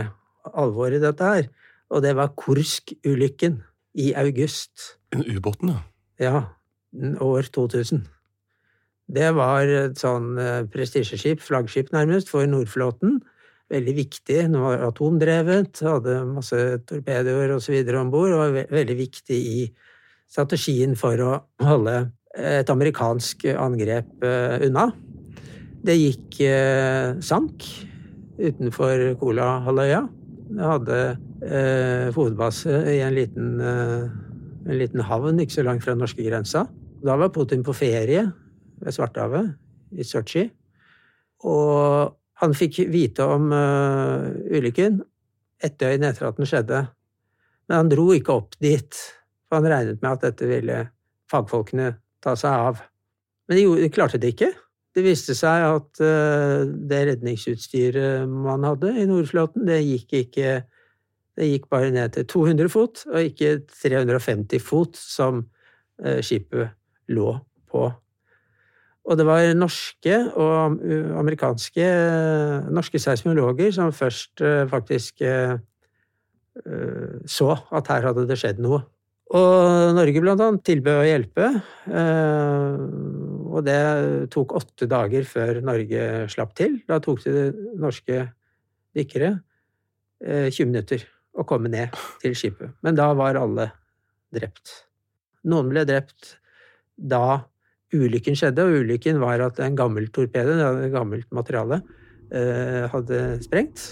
alvor 0.55 0.95
i 0.95 1.03
dette 1.03 1.31
her, 1.31 1.49
og 1.91 2.03
det 2.03 2.15
var 2.19 2.35
Kursk-ulykken 2.39 3.61
i 3.99 4.13
august. 4.19 4.99
En 5.15 5.25
ubåten, 5.27 5.75
ja? 5.75 5.83
Ja, 6.23 6.39
år 7.23 7.49
2000. 7.53 8.07
Det 9.07 9.29
var 9.37 9.69
et 9.71 10.01
sånn 10.01 10.35
eh, 10.41 10.65
prestisjeskip, 10.71 11.43
flaggskip 11.45 11.93
nærmest, 11.95 12.31
for 12.33 12.47
Nordflåten 12.51 13.21
veldig 13.73 13.95
viktig. 13.97 14.37
Den 14.47 14.61
var 14.63 14.85
atomdrevet, 14.87 15.83
hadde 15.83 16.21
masse 16.29 16.61
torpedoer 16.87 17.57
osv. 17.57 17.81
om 17.99 18.13
bord, 18.13 18.35
og 18.35 18.43
var 18.45 18.71
veldig 18.75 18.99
viktig 18.99 19.39
i 19.39 19.65
strategien 20.31 20.97
for 20.99 21.23
å 21.23 21.33
holde 21.63 21.97
et 22.37 22.69
amerikansk 22.71 23.47
angrep 23.57 24.25
eh, 24.27 24.67
unna. 24.69 24.91
Det 25.87 25.95
gikk 25.97 26.41
eh, 26.45 27.17
sank 27.25 27.65
utenfor 28.37 29.15
Kolahalvøya. 29.21 30.03
Det 30.47 30.67
hadde 30.71 30.99
eh, 31.47 32.09
hovedbase 32.15 32.81
i 32.93 33.01
en 33.07 33.15
liten, 33.17 33.55
eh, 33.61 34.07
en 34.67 34.79
liten 34.81 35.03
havn 35.09 35.41
ikke 35.43 35.59
så 35.59 35.67
langt 35.67 35.87
fra 35.87 35.97
norskegrensa. 35.99 36.67
Da 37.07 37.17
var 37.19 37.33
Putin 37.35 37.65
på 37.67 37.75
ferie 37.77 38.27
ved 38.83 38.95
Svartehavet, 38.95 39.55
i 39.97 40.05
Sotsji. 40.05 40.49
Og 41.47 42.17
han 42.43 42.57
fikk 42.57 42.83
vite 42.93 43.25
om 43.25 43.49
uh, 43.55 44.29
ulykken 44.53 45.01
et 45.65 45.79
døgn 45.81 46.05
etter 46.05 46.29
at 46.29 46.37
den 46.37 46.49
skjedde, 46.49 46.83
men 47.67 47.81
han 47.81 47.91
dro 47.91 48.11
ikke 48.13 48.35
opp 48.35 48.59
dit, 48.63 48.99
for 49.47 49.59
han 49.59 49.71
regnet 49.73 50.03
med 50.03 50.13
at 50.13 50.27
dette 50.29 50.49
ville 50.51 50.83
fagfolkene 51.33 51.95
ta 52.23 52.37
seg 52.39 52.67
av. 52.69 52.83
Men 53.49 53.59
de, 53.59 53.67
de 53.87 53.91
klarte 53.95 54.21
det 54.21 54.35
ikke. 54.35 54.53
Det 54.97 55.05
viste 55.05 55.37
seg 55.37 55.65
at 55.67 56.03
uh, 56.05 56.69
det 56.69 57.03
redningsutstyret 57.11 58.29
man 58.31 58.67
hadde 58.69 58.95
i 58.97 59.09
Nordflåten, 59.09 59.69
det 59.69 59.83
gikk 59.85 60.19
ikke 60.25 60.57
Det 61.37 61.45
gikk 61.45 61.67
bare 61.69 61.91
ned 61.93 62.15
til 62.15 62.25
200 62.33 62.71
fot, 62.73 63.03
og 63.13 63.27
ikke 63.29 63.59
350 63.69 64.63
fot, 64.65 64.97
som 64.97 65.43
uh, 66.01 66.21
skipet 66.25 66.73
lå 67.13 67.35
på. 67.69 67.91
Og 69.07 69.19
det 69.19 69.27
var 69.29 69.53
norske 69.55 70.19
og 70.35 70.81
amerikanske 71.21 71.87
norske 72.75 73.01
seismologer 73.03 73.71
som 73.75 73.95
først 73.95 74.43
eh, 74.43 74.65
faktisk 74.71 75.23
eh, 75.23 75.55
eh, 76.65 77.17
så 77.31 77.53
at 77.55 77.91
her 77.93 78.09
hadde 78.09 78.27
det 78.27 78.39
skjedd 78.41 78.63
noe. 78.65 78.83
Og 79.37 79.95
Norge 79.97 80.23
blant 80.23 80.43
annet 80.43 80.63
tilbød 80.63 81.01
å 81.01 81.07
hjelpe, 81.09 81.47
og 83.51 83.65
det 83.67 83.81
tok 84.31 84.53
åtte 84.55 84.87
dager 84.87 85.27
før 85.27 85.59
Norge 85.67 86.05
slapp 86.31 86.53
til. 86.55 86.77
Da 86.87 87.01
tok 87.03 87.25
det 87.25 87.49
norske 87.75 88.21
dykkere 88.95 89.33
20 90.23 90.71
minutter 90.71 91.03
å 91.35 91.43
komme 91.43 91.73
ned 91.75 91.99
til 92.23 92.39
skipet. 92.39 92.79
Men 92.87 92.95
da 92.95 93.09
var 93.19 93.41
alle 93.41 93.67
drept. 94.31 94.77
Noen 95.43 95.75
ble 95.75 95.83
drept 95.91 96.37
da 96.95 97.41
ulykken 97.95 98.37
skjedde, 98.39 98.65
og 98.67 98.83
ulykken 98.83 99.21
var 99.23 99.43
at 99.45 99.61
en 99.63 99.77
gammel 99.79 100.09
torpedo, 100.15 100.57
et 100.57 100.93
gammelt 100.95 101.29
materiale, 101.35 101.83
eh, 102.33 102.87
hadde 102.93 103.21
sprengt. 103.45 103.85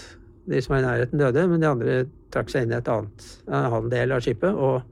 De 0.45 0.61
som 0.61 0.75
var 0.75 0.83
i 0.83 0.85
nærheten, 0.85 1.19
døde, 1.19 1.47
men 1.49 1.61
de 1.63 1.69
andre 1.69 1.95
trakk 2.33 2.51
seg 2.51 2.65
inn 2.65 2.75
i 2.75 2.77
et 2.77 2.91
annet, 2.91 3.29
en 3.47 3.71
annen 3.71 3.89
del 3.89 4.11
av 4.13 4.21
skipet 4.21 4.53
og 4.53 4.83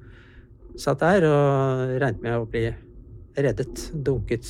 satt 0.80 1.04
der 1.04 1.28
og 1.28 2.00
regnet 2.02 2.24
med 2.24 2.40
å 2.40 2.48
bli 2.50 2.66
reddet. 3.38 3.90
Dunket 3.94 4.48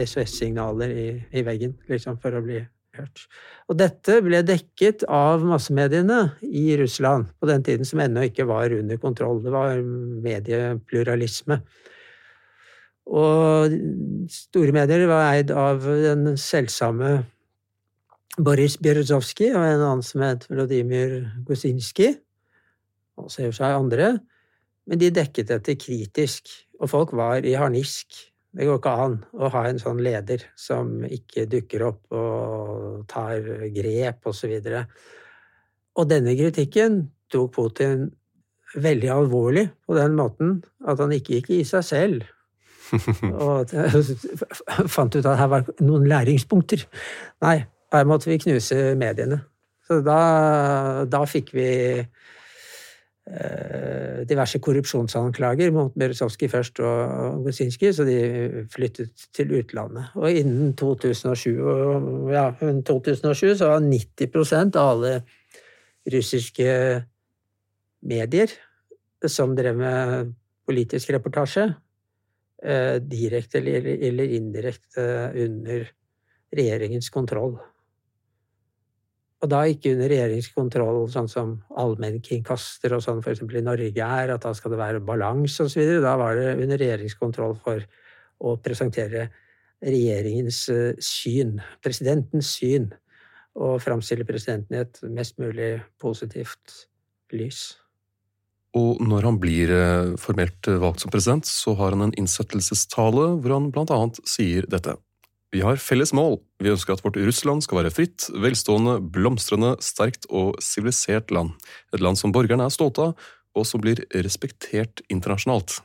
SOS-signaler 0.00 0.92
i, 0.92 1.06
i, 1.32 1.44
veggen, 1.44 1.76
liksom, 1.90 2.18
for 2.22 2.36
å 2.36 2.42
bli 2.44 2.62
hørt. 2.96 3.26
Og 3.68 3.76
dette 3.80 4.20
ble 4.24 4.40
dekket 4.46 5.04
av 5.12 5.44
massemediene 5.44 6.20
i 6.46 6.70
Russland 6.80 7.28
på 7.40 7.50
den 7.50 7.64
tiden 7.66 7.88
som 7.88 8.00
ennå 8.00 8.24
ikke 8.28 8.48
var 8.48 8.72
under 8.72 9.00
kontroll. 9.02 9.42
Det 9.44 9.52
var 9.52 9.82
mediepluralisme. 10.24 11.60
Og 13.06 13.74
store 14.32 14.74
medier 14.74 15.06
var 15.06 15.30
eid 15.36 15.52
av 15.54 15.84
den 15.84 16.34
selvsamme 16.40 17.20
Boris 18.36 18.76
Bjerozovskij 18.82 19.54
og 19.54 19.62
en 19.64 19.80
annen 19.80 20.04
som 20.04 20.24
het 20.26 20.44
Vladimir 20.50 21.22
Gosinskij, 21.46 22.16
og 23.16 23.30
så 23.32 23.46
i 23.46 23.52
seg 23.54 23.76
andre. 23.78 24.16
Men 24.86 25.00
de 25.00 25.10
dekket 25.14 25.48
dette 25.54 25.78
kritisk, 25.80 26.50
og 26.80 26.90
folk 26.92 27.14
var 27.16 27.46
i 27.46 27.56
harnisk. 27.56 28.12
Det 28.56 28.66
går 28.66 28.78
ikke 28.80 28.92
an 29.06 29.16
å 29.36 29.48
ha 29.52 29.64
en 29.68 29.80
sånn 29.80 30.02
leder 30.04 30.44
som 30.58 31.00
ikke 31.04 31.46
dukker 31.50 31.86
opp 31.88 32.12
og 32.14 33.06
tar 33.08 33.40
grep, 33.72 34.20
osv. 34.28 34.52
Og, 34.52 34.68
så 34.68 34.84
og 35.96 36.08
denne 36.12 36.36
kritikken 36.36 37.06
tok 37.32 37.54
Putin 37.56 38.08
veldig 38.76 39.10
alvorlig 39.12 39.68
på 39.86 39.96
den 39.96 40.16
måten 40.18 40.58
at 40.86 41.00
han 41.00 41.14
ikke 41.14 41.38
gikk 41.38 41.52
i 41.56 41.62
seg 41.68 41.84
selv 41.86 42.35
og 43.46 43.72
fant 44.92 45.16
ut 45.16 45.26
at 45.26 45.38
her 45.40 45.50
var 45.52 45.66
noen 45.82 46.06
læringspunkter. 46.10 46.86
Nei, 47.44 47.58
her 47.92 48.08
måtte 48.08 48.30
vi 48.30 48.38
knuse 48.42 48.94
mediene. 48.98 49.40
Så 49.86 50.00
da, 50.02 50.20
da 51.06 51.20
fikk 51.30 51.52
vi 51.54 51.68
eh, 52.02 52.06
diverse 54.26 54.58
korrupsjonsanklager 54.62 55.70
mot 55.74 55.94
Berezovskij 55.94 56.50
først 56.50 56.80
og 56.82 57.44
Gosinskij, 57.46 57.92
så 57.94 58.02
de 58.06 58.66
flyttet 58.72 59.28
til 59.36 59.54
utlandet. 59.60 60.04
Og 60.18 60.30
innen 60.42 60.74
2007, 60.78 61.62
ja, 62.34 62.50
2007 62.58 63.54
så 63.62 63.66
var 63.76 63.80
90 63.86 64.74
av 64.74 64.88
alle 64.96 65.12
russiske 66.12 66.70
medier 68.06 68.50
som 69.26 69.54
drev 69.56 69.76
med 69.78 70.34
politisk 70.66 71.10
reportasje, 71.14 71.74
direkte 72.56 73.58
eller, 73.60 73.84
eller 74.08 74.30
indirekte 74.32 75.02
under 75.44 75.82
regjeringens 76.56 77.10
kontroll. 77.12 77.58
Og 79.44 79.50
da 79.52 79.60
ikke 79.68 79.92
under 79.92 80.08
regjeringens 80.08 80.48
kontroll, 80.54 81.02
sånn 81.12 81.28
som 81.28 81.52
allmennkringkaster 81.76 82.94
og 82.96 83.02
sånn 83.04 83.20
f.eks. 83.20 83.42
i 83.44 83.64
Norge 83.64 83.92
er, 83.92 84.32
at 84.32 84.46
da 84.46 84.52
skal 84.56 84.72
det 84.72 84.80
være 84.80 85.02
balanse 85.04 85.66
osv. 85.68 85.82
Da 86.02 86.14
var 86.16 86.38
det 86.38 86.54
under 86.56 86.80
regjeringskontroll 86.80 87.58
for 87.64 87.84
å 88.40 88.56
presentere 88.64 89.28
regjeringens 89.84 90.62
eh, 90.72 90.94
syn, 91.04 91.58
presidentens 91.84 92.54
syn, 92.56 92.88
og 93.56 93.78
framstille 93.80 94.24
presidenten 94.28 94.76
i 94.76 94.82
et 94.82 94.98
mest 95.12 95.38
mulig 95.40 95.76
positivt 96.00 96.86
lys. 97.32 97.76
Og 98.76 99.00
når 99.00 99.24
han 99.30 99.38
blir 99.40 99.72
eh, 99.72 100.14
formelt 100.20 100.68
eh, 100.68 100.80
valgt 100.82 101.02
som 101.04 101.12
president, 101.12 101.48
så 101.48 101.76
har 101.78 101.94
han 101.94 102.08
en 102.08 102.16
innsettelsestale 102.20 103.28
hvor 103.40 103.54
han 103.54 103.70
blant 103.72 103.92
annet 103.94 104.20
sier 104.28 104.68
dette. 104.72 104.98
Vi 105.54 105.62
har 105.64 105.80
felles 105.80 106.12
mål. 106.16 106.40
Vi 106.60 106.72
ønsker 106.72 106.96
at 106.96 107.04
vårt 107.04 107.16
Russland 107.16 107.64
skal 107.64 107.80
være 107.80 107.94
fritt, 107.94 108.26
velstående, 108.34 108.98
blomstrende, 109.14 109.76
sterkt 109.84 110.26
og 110.28 110.58
sivilisert 110.64 111.32
land. 111.32 111.54
Et 111.94 112.02
land 112.02 112.20
som 112.20 112.34
borgerne 112.34 112.66
er 112.66 112.74
stolte 112.74 113.08
av, 113.08 113.28
og 113.56 113.64
som 113.64 113.80
blir 113.80 114.02
respektert 114.12 115.00
internasjonalt. 115.08 115.78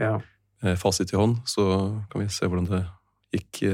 Ja. 0.00 0.16
Eh, 0.64 0.78
fasit 0.80 1.12
i 1.12 1.18
hånd, 1.20 1.42
så 1.50 1.66
kan 2.12 2.22
vi 2.22 2.30
se 2.32 2.48
hvordan 2.48 2.70
det 2.70 2.84
gikk, 3.32 3.64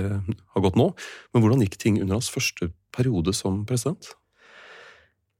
har 0.54 0.62
gått 0.62 0.78
nå. 0.78 0.92
Men 1.34 1.42
hvordan 1.42 1.62
gikk 1.66 1.78
ting 1.82 1.96
under 1.98 2.18
hans 2.18 2.30
første 2.30 2.70
periode 2.94 3.34
som 3.34 3.64
president? 3.66 4.10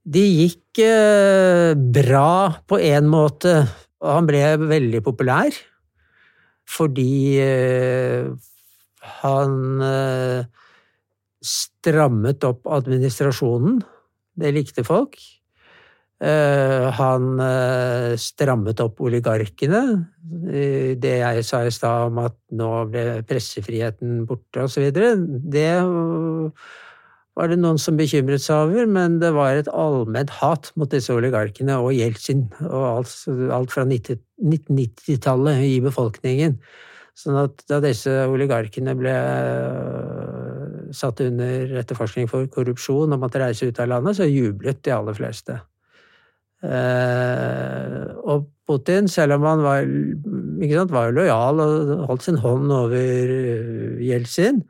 De 0.07 0.21
gikk 0.23 0.79
eh, 0.83 1.73
bra 1.75 2.61
på 2.69 2.79
en 2.79 3.09
måte, 3.11 3.55
han 3.99 4.29
ble 4.29 4.43
veldig 4.61 5.01
populær. 5.03 5.55
Fordi 6.69 7.39
eh, 7.43 8.29
han 9.19 9.57
eh, 9.83 10.45
strammet 11.43 12.45
opp 12.47 12.69
administrasjonen. 12.69 13.81
Det 14.39 14.55
likte 14.55 14.85
folk. 14.87 15.19
Han 16.19 17.39
strammet 18.19 18.81
opp 18.83 18.97
oligarkene. 19.07 19.81
Det 20.99 21.13
jeg 21.21 21.45
sa 21.47 21.61
i 21.63 21.71
stad 21.71 22.09
om 22.09 22.19
at 22.25 22.35
nå 22.59 22.71
ble 22.91 23.05
pressefriheten 23.27 24.25
borte 24.27 24.65
osv., 24.65 24.89
det 24.91 25.69
var 27.39 27.47
det 27.47 27.59
noen 27.61 27.79
som 27.79 27.95
bekymret 27.95 28.43
seg 28.43 28.67
over, 28.67 28.89
men 28.91 29.17
det 29.21 29.31
var 29.35 29.55
et 29.55 29.71
allment 29.71 30.31
hat 30.41 30.73
mot 30.75 30.91
disse 30.91 31.13
oligarkene 31.15 31.77
og 31.79 31.93
Jeltsin 31.95 32.49
og 32.67 32.83
alt, 32.89 33.13
alt 33.55 33.71
fra 33.71 33.85
1990-tallet 33.87 35.63
i 35.69 35.77
befolkningen. 35.85 36.57
Sånn 37.19 37.37
at 37.39 37.63
da 37.71 37.79
disse 37.83 38.11
oligarkene 38.31 38.95
ble 38.99 39.15
satt 40.95 41.23
under 41.23 41.79
etterforskning 41.79 42.29
for 42.31 42.47
korrupsjon 42.51 43.15
og 43.15 43.23
måtte 43.23 43.41
reise 43.41 43.67
ut 43.69 43.79
av 43.79 43.91
landet, 43.91 44.19
så 44.19 44.27
jublet 44.27 44.83
de 44.83 44.95
aller 44.95 45.15
fleste. 45.15 45.59
Eh, 46.59 48.03
og 48.27 48.49
Putin, 48.67 49.07
selv 49.07 49.37
om 49.37 49.47
han 49.47 49.63
var, 49.63 49.87
sant, 50.73 50.95
var 50.95 51.15
lojal 51.15 51.63
og 51.63 51.93
holdt 52.09 52.27
sin 52.27 52.39
hånd 52.43 52.71
over 52.75 53.31
Jeltsin, 54.03 54.63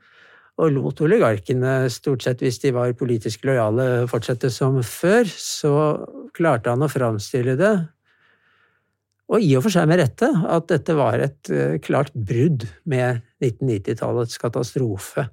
og 0.60 0.74
lot 0.76 1.00
oligarkene, 1.06 1.88
stort 1.92 2.26
sett 2.26 2.42
hvis 2.44 2.60
de 2.64 2.74
var 2.76 2.92
politisk 3.00 3.46
lojale, 3.48 4.08
fortsette 4.12 4.52
som 4.52 4.82
før, 4.84 5.30
så 5.30 5.72
klarte 6.36 6.74
han 6.74 6.84
å 6.84 6.92
framstille 6.92 7.56
det, 7.60 7.74
og 9.30 9.44
i 9.46 9.52
og 9.56 9.62
for 9.66 9.74
seg 9.74 9.86
med 9.90 10.02
rette, 10.02 10.28
at 10.28 10.70
dette 10.72 10.96
var 10.98 11.22
et 11.22 11.52
klart 11.86 12.10
brudd 12.14 12.66
med 12.90 13.22
1990-tallets 13.44 14.40
katastrofe. 14.42 15.28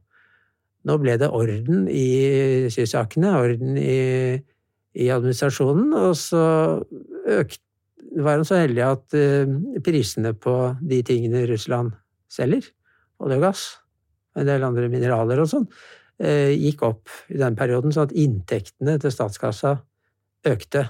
Nå 0.87 0.99
ble 1.00 1.16
det 1.18 1.30
orden 1.33 1.87
i 1.88 2.68
sysakene, 2.71 3.33
orden 3.40 3.78
i, 3.80 4.37
i 5.00 5.09
administrasjonen, 5.11 5.95
og 5.97 6.12
så 6.21 6.45
økte 7.25 7.62
var 8.16 8.38
han 8.38 8.47
så 8.49 8.61
heldig 8.62 8.85
at 8.85 9.14
prisene 9.85 10.30
på 10.40 10.52
de 10.80 11.02
tingene 11.04 11.42
Russland 11.50 11.90
selger, 12.33 12.68
olje 13.21 13.37
og 13.40 13.42
gass, 13.45 13.64
en 14.37 14.49
del 14.49 14.64
andre 14.66 14.90
mineraler 14.93 15.40
og 15.43 15.49
sånn, 15.50 15.66
gikk 16.16 16.85
opp 16.87 17.12
i 17.33 17.37
den 17.40 17.57
perioden, 17.59 17.93
sånn 17.93 18.09
at 18.09 18.14
inntektene 18.16 18.95
til 19.02 19.12
statskassa 19.12 19.75
økte. 20.49 20.87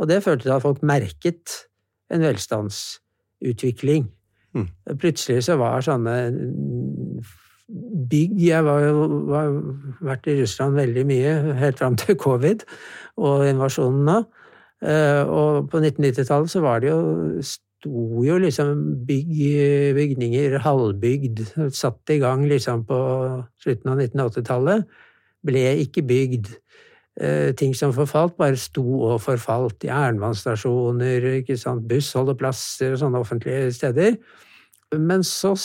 Og 0.00 0.08
det 0.10 0.22
førte 0.24 0.44
til 0.44 0.52
at 0.52 0.64
folk 0.64 0.82
merket 0.84 1.54
en 2.12 2.24
velstandsutvikling. 2.26 4.10
Mm. 4.52 4.66
Plutselig 5.00 5.46
så 5.46 5.56
var 5.60 5.84
sånne 5.84 6.16
bygg 8.12 8.34
Jeg 8.42 8.66
har 8.66 8.82
jo 8.84 9.06
vært 10.04 10.26
i 10.28 10.34
Russland 10.42 10.76
veldig 10.76 11.04
mye, 11.08 11.32
helt 11.56 11.78
fram 11.80 11.96
til 11.96 12.18
covid 12.20 12.66
og 13.16 13.46
invasjonen 13.48 14.02
nå. 14.10 14.18
Og 15.32 15.70
på 15.72 15.80
1990-tallet 15.80 16.52
så 16.52 16.60
var 16.64 16.82
det 16.82 16.90
jo 16.90 17.00
sto 17.82 18.22
jo 18.22 18.38
liksom 18.38 19.04
bygg, 19.06 19.38
bygninger 19.96 20.58
halvbygd, 20.62 21.40
satt 21.74 22.10
i 22.14 22.20
gang 22.22 22.46
liksom 22.46 22.84
på 22.86 22.98
slutten 23.62 23.90
av 23.90 24.02
1980-tallet. 24.04 24.84
Ble 25.42 25.64
ikke 25.82 26.04
bygd. 26.06 26.52
Ting 27.58 27.74
som 27.76 27.92
forfalt, 27.92 28.38
bare 28.38 28.56
sto 28.56 28.84
og 29.10 29.18
forfalt. 29.20 29.82
Jernbanestasjoner, 29.84 31.26
ikke 31.42 31.58
sant, 31.58 31.82
bussholdeplasser 31.90 32.94
og 32.94 33.02
sånne 33.02 33.24
offentlige 33.24 33.74
steder. 33.74 34.16
Men 34.94 35.26
så 35.26 35.56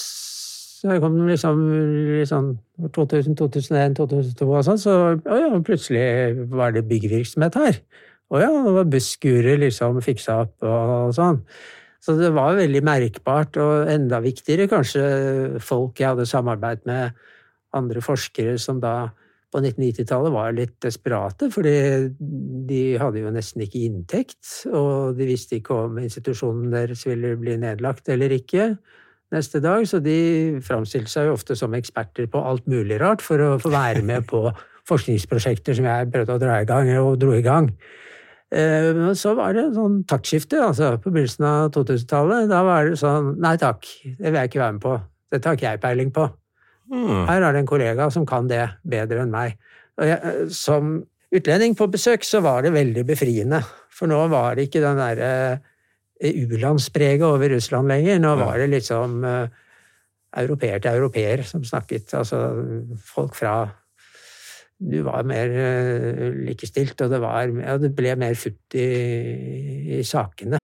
så 0.77 0.99
kom 1.01 1.15
det 1.17 1.31
liksom, 1.31 1.61
liksom 2.19 2.49
2000, 2.93 3.33
2001, 3.39 3.95
2002 3.97 4.45
og 4.45 4.65
sånn, 4.67 4.77
så 4.77 4.91
å 5.17 5.39
ja, 5.41 5.47
plutselig 5.65 6.45
var 6.51 6.75
det 6.75 6.83
byggevirksomhet 6.85 7.57
her. 7.57 7.79
Å 8.29 8.43
ja, 8.43 8.51
det 8.51 8.73
var 8.75 8.91
busskurer 8.91 9.57
liksom 9.57 9.97
fiksa 10.05 10.43
opp 10.43 10.67
og 10.67 11.15
sånn. 11.17 11.41
Så 12.03 12.15
det 12.19 12.29
var 12.35 12.57
veldig 12.59 12.83
merkbart, 12.85 13.57
og 13.61 13.89
enda 13.91 14.21
viktigere 14.23 14.69
kanskje 14.71 15.05
folk 15.63 15.99
jeg 15.99 16.13
hadde 16.13 16.29
samarbeid 16.29 16.85
med, 16.89 17.17
andre 17.75 18.01
forskere 18.01 18.55
som 18.61 18.79
da 18.81 19.09
på 19.53 19.61
1990-tallet 19.61 20.33
var 20.33 20.55
litt 20.55 20.75
desperate, 20.83 21.49
fordi 21.53 21.73
de 22.67 22.81
hadde 22.99 23.23
jo 23.23 23.31
nesten 23.33 23.63
ikke 23.63 23.85
inntekt, 23.87 24.39
og 24.67 25.17
de 25.19 25.27
visste 25.29 25.59
ikke 25.59 25.75
om 25.85 25.99
institusjonen 26.01 26.71
deres 26.73 27.05
ville 27.07 27.35
bli 27.39 27.55
nedlagt 27.61 28.11
eller 28.11 28.33
ikke 28.35 28.73
neste 29.35 29.61
dag, 29.63 29.85
så 29.87 30.01
de 30.03 30.59
framstilte 30.63 31.11
seg 31.11 31.29
jo 31.29 31.37
ofte 31.37 31.55
som 31.59 31.75
eksperter 31.75 32.27
på 32.31 32.43
alt 32.43 32.67
mulig 32.71 32.99
rart 33.01 33.23
for 33.23 33.43
å 33.43 33.55
få 33.61 33.71
være 33.73 34.03
med 34.07 34.27
på 34.29 34.45
forskningsprosjekter 34.89 35.79
som 35.79 35.87
jeg 35.87 36.11
prøvde 36.11 36.37
å 36.37 36.43
dra 36.43 36.59
i 36.61 36.67
gang, 36.67 36.91
og 37.01 37.17
dro 37.19 37.33
i 37.35 37.43
gang. 37.45 37.71
Men 38.47 39.17
så 39.19 39.33
var 39.35 39.57
det 39.57 39.65
sånn 39.75 39.97
taktskifte 40.07 40.61
altså, 40.63 40.93
på 41.03 41.11
begynnelsen 41.11 41.43
av 41.43 41.71
2000-tallet. 41.75 42.45
Da 42.47 42.61
var 42.63 42.87
det 42.87 42.99
sånn 43.01 43.33
Nei 43.43 43.57
takk, 43.59 43.83
det 44.05 44.29
vil 44.29 44.37
jeg 44.39 44.51
ikke 44.51 44.61
være 44.61 44.75
med 44.77 44.83
på. 44.85 44.93
Dette 45.35 45.49
har 45.49 45.57
ikke 45.57 45.73
jeg 45.73 45.81
peiling 45.83 46.13
på. 46.15 46.29
Mm. 46.93 47.25
Her 47.27 47.43
er 47.43 47.55
det 47.55 47.63
en 47.63 47.69
kollega 47.69 48.07
som 48.13 48.25
kan 48.27 48.47
det 48.47 48.63
bedre 48.87 49.25
enn 49.25 49.33
meg. 49.33 49.57
Jeg, 49.99 50.47
som 50.55 51.01
utlending 51.33 51.75
på 51.77 51.89
besøk 51.91 52.23
så 52.23 52.41
var 52.45 52.63
det 52.63 52.75
veldig 52.75 53.03
befriende. 53.07 53.61
For 53.91 54.09
nå 54.09 54.19
var 54.31 54.55
det 54.55 54.67
ikke 54.67 54.83
den 54.83 55.01
derre 55.01 55.31
uh, 55.57 55.63
u-landspreget 56.23 57.25
over 57.27 57.51
Russland 57.55 57.91
lenger. 57.91 58.21
Nå 58.23 58.35
var 58.39 58.61
det 58.61 58.69
liksom 58.71 59.19
uh, 59.25 59.49
europeer 60.37 60.79
til 60.83 61.01
europeer 61.01 61.43
som 61.47 61.65
snakket. 61.65 62.13
Altså 62.17 62.41
folk 63.09 63.35
fra 63.37 63.59
du 64.79 65.01
var 65.03 65.23
mer 65.23 65.49
uh, 65.49 66.33
likestilt, 66.45 67.01
og 67.01 67.09
det, 67.09 67.21
var, 67.21 67.51
det 67.81 67.91
ble 67.95 68.15
mer 68.15 68.37
futt 68.37 68.77
i, 68.77 68.87
i 69.97 70.03
sakene. 70.05 70.59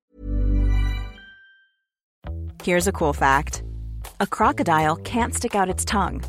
Here's 2.63 2.88
a 2.88 2.93
cool 2.93 3.13
fact. 3.13 3.63
A 4.19 4.28
crocodile 4.28 4.95
can't 4.97 5.34
stick 5.34 5.56
out 5.56 5.69
its 5.69 5.84
tongue. 5.84 6.23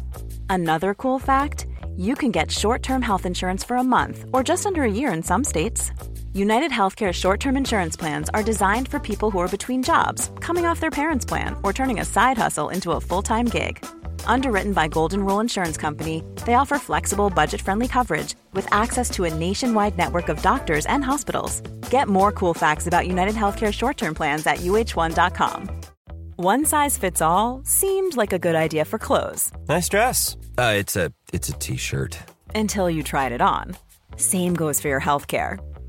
Another 0.51 0.95
cool 0.95 1.21
fact, 1.21 1.67
you 1.97 2.17
can 2.17 2.33
get 2.33 2.51
short-term 2.51 3.03
health 3.03 3.25
insurance 3.25 3.63
for 3.63 3.77
a 3.77 3.85
month 3.85 4.25
or 4.33 4.43
just 4.43 4.67
under 4.67 4.83
a 4.83 4.91
year 4.91 5.13
in 5.13 5.23
some 5.23 5.45
states. 5.45 5.93
United 6.33 6.73
Healthcare 6.73 7.13
short-term 7.13 7.57
insurance 7.57 7.97
plans 7.97 8.29
are 8.35 8.43
designed 8.43 8.89
for 8.89 8.99
people 8.99 9.31
who 9.31 9.39
are 9.39 9.49
between 9.49 9.83
jobs, 9.85 10.33
coming 10.41 10.67
off 10.67 10.81
their 10.81 10.91
parents' 10.91 11.25
plan, 11.25 11.55
or 11.63 11.73
turning 11.73 12.01
a 12.01 12.05
side 12.05 12.37
hustle 12.37 12.71
into 12.71 12.91
a 12.91 13.01
full-time 13.01 13.47
gig. 13.47 13.85
Underwritten 14.27 14.73
by 14.73 14.89
Golden 14.89 15.25
Rule 15.25 15.41
Insurance 15.41 15.77
Company, 15.77 16.23
they 16.45 16.55
offer 16.55 16.79
flexible, 16.79 17.31
budget 17.31 17.61
friendly 17.63 17.89
coverage 17.89 18.35
with 18.53 18.67
access 18.73 19.11
to 19.11 19.25
a 19.25 19.35
nationwide 19.35 19.97
network 19.97 20.29
of 20.29 20.43
doctors 20.43 20.87
and 20.87 21.05
hospitals. 21.05 21.61
Get 21.91 22.09
more 22.09 22.33
cool 22.33 22.55
facts 22.55 22.87
about 22.87 23.07
United 23.07 23.35
Healthcare 23.35 23.73
short 23.73 23.97
term 23.97 24.15
plans 24.15 24.47
at 24.47 24.59
uh1.com. 24.59 25.71
One 26.37 26.65
size 26.65 26.99
fits 26.99 27.23
all 27.23 27.63
seemed 27.65 28.17
like 28.17 28.33
a 28.33 28.39
good 28.39 28.57
idea 28.57 28.85
for 28.85 28.99
clothes. 28.99 29.53
Nice 29.69 29.89
dress. 29.89 30.37
Uh, 30.59 30.75
it's 30.77 30.97
a 30.97 31.13
it's 31.33 31.49
a 31.49 31.53
t-shirt. 31.53 32.19
Until 32.55 32.91
you 32.91 33.03
tried 33.03 33.33
it 33.33 33.41
on. 33.41 33.77
Same 34.17 34.55
goes 34.55 34.81
for 34.81 34.89
your 34.89 35.01
healthcare. 35.01 35.59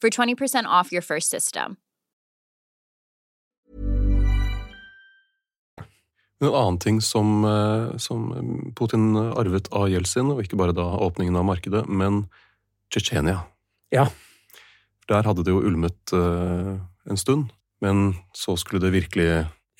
for 0.00 0.10
20% 0.10 0.64
off 0.66 0.92
your 0.92 1.02
first 1.02 1.30
system. 1.30 1.76
En 6.40 6.48
annen 6.48 6.78
ting 6.80 7.02
som, 7.04 7.44
eh, 7.44 7.96
som 8.00 8.72
Putin 8.76 9.12
arvet 9.16 9.68
av 9.76 9.90
Jeltsin, 9.92 10.30
og 10.32 10.40
ikke 10.40 10.56
bare 10.56 10.72
da 10.72 10.86
åpningen 10.96 11.36
av 11.36 11.44
markedet, 11.44 11.84
men 11.88 12.24
Tsjetsjenia. 12.90 13.42
Ja. 13.92 14.06
Der 15.10 15.26
hadde 15.26 15.44
det 15.44 15.52
jo 15.52 15.60
ulmet 15.60 16.14
eh, 16.16 16.78
en 17.10 17.20
stund, 17.20 17.52
men 17.84 18.14
så 18.32 18.56
skulle 18.56 18.80
det 18.80 18.94
virkelig 18.94 19.28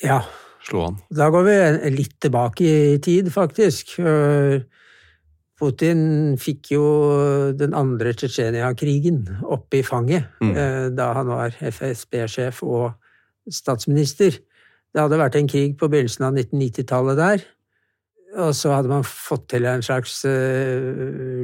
ja. 0.04 0.20
slå 0.68 0.90
an. 0.90 1.00
Da 1.08 1.30
går 1.32 1.48
vi 1.48 1.56
litt 1.96 2.18
tilbake 2.20 2.68
i 2.68 2.98
tid, 3.00 3.32
faktisk. 3.32 3.96
Putin 5.60 6.38
fikk 6.40 6.70
jo 6.72 6.84
den 7.52 7.74
andre 7.76 8.14
Tsjetsjenia-krigen 8.16 9.26
opp 9.44 9.68
i 9.76 9.82
fanget 9.84 10.24
Mm. 10.40 10.56
eh, 10.56 10.88
da 10.96 11.12
han 11.12 11.28
var 11.28 11.52
FSB-sjef 11.60 12.62
og 12.64 12.92
statsminister. 13.50 14.30
Det 14.94 15.00
hadde 15.00 15.18
vært 15.20 15.36
en 15.36 15.48
krig 15.48 15.76
på 15.78 15.88
begynnelsen 15.88 16.24
av 16.24 16.32
1990-tallet 16.34 17.16
der. 17.16 17.38
Og 18.40 18.54
så 18.54 18.70
hadde 18.72 18.88
man 18.88 19.04
fått 19.04 19.48
til 19.50 19.64
en 19.66 19.82
slags 19.82 20.24
eh, 20.24 20.80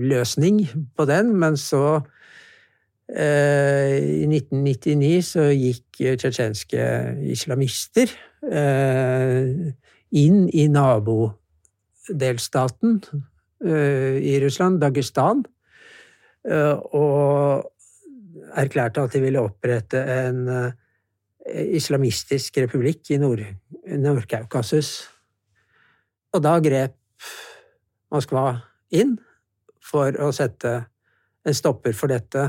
løsning 0.03 0.69
på 0.97 1.05
den, 1.07 1.37
men 1.39 1.57
så 1.57 2.01
eh, 3.11 3.99
I 4.23 4.27
1999 4.27 5.23
så 5.23 5.41
gikk 5.53 5.97
tsjetsjenske 6.19 7.15
islamister 7.33 8.07
inn 10.17 10.49
i 10.55 10.69
nabodelstaten 10.71 13.01
i 13.65 14.37
Russland, 14.43 14.81
Dagestan, 14.83 15.45
eh, 16.47 16.75
og 16.93 17.73
erklærte 18.57 19.03
at 19.03 19.15
de 19.17 19.23
ville 19.25 19.41
opprette 19.43 20.01
en 20.03 20.43
eh, 20.49 20.73
islamistisk 21.79 22.59
republikk 22.59 23.11
i 23.15 23.21
Nord- 23.23 23.47
Nord-Kaukasus. 23.87 25.09
Og 26.35 26.43
da 26.45 26.59
grep 26.61 26.97
Moskva 28.13 28.61
inn 28.95 29.17
for 29.83 30.15
å 30.23 30.31
sette 30.35 30.77
en 31.47 31.55
stopper 31.57 31.95
for 31.97 32.11
dette. 32.11 32.49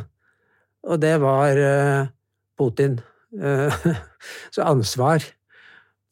Og 0.87 0.99
det 1.01 1.15
var 1.21 1.57
eh, 1.61 2.11
Putin. 2.57 2.99
eh, 3.39 3.87
Så 4.53 4.65
ansvar 4.65 5.23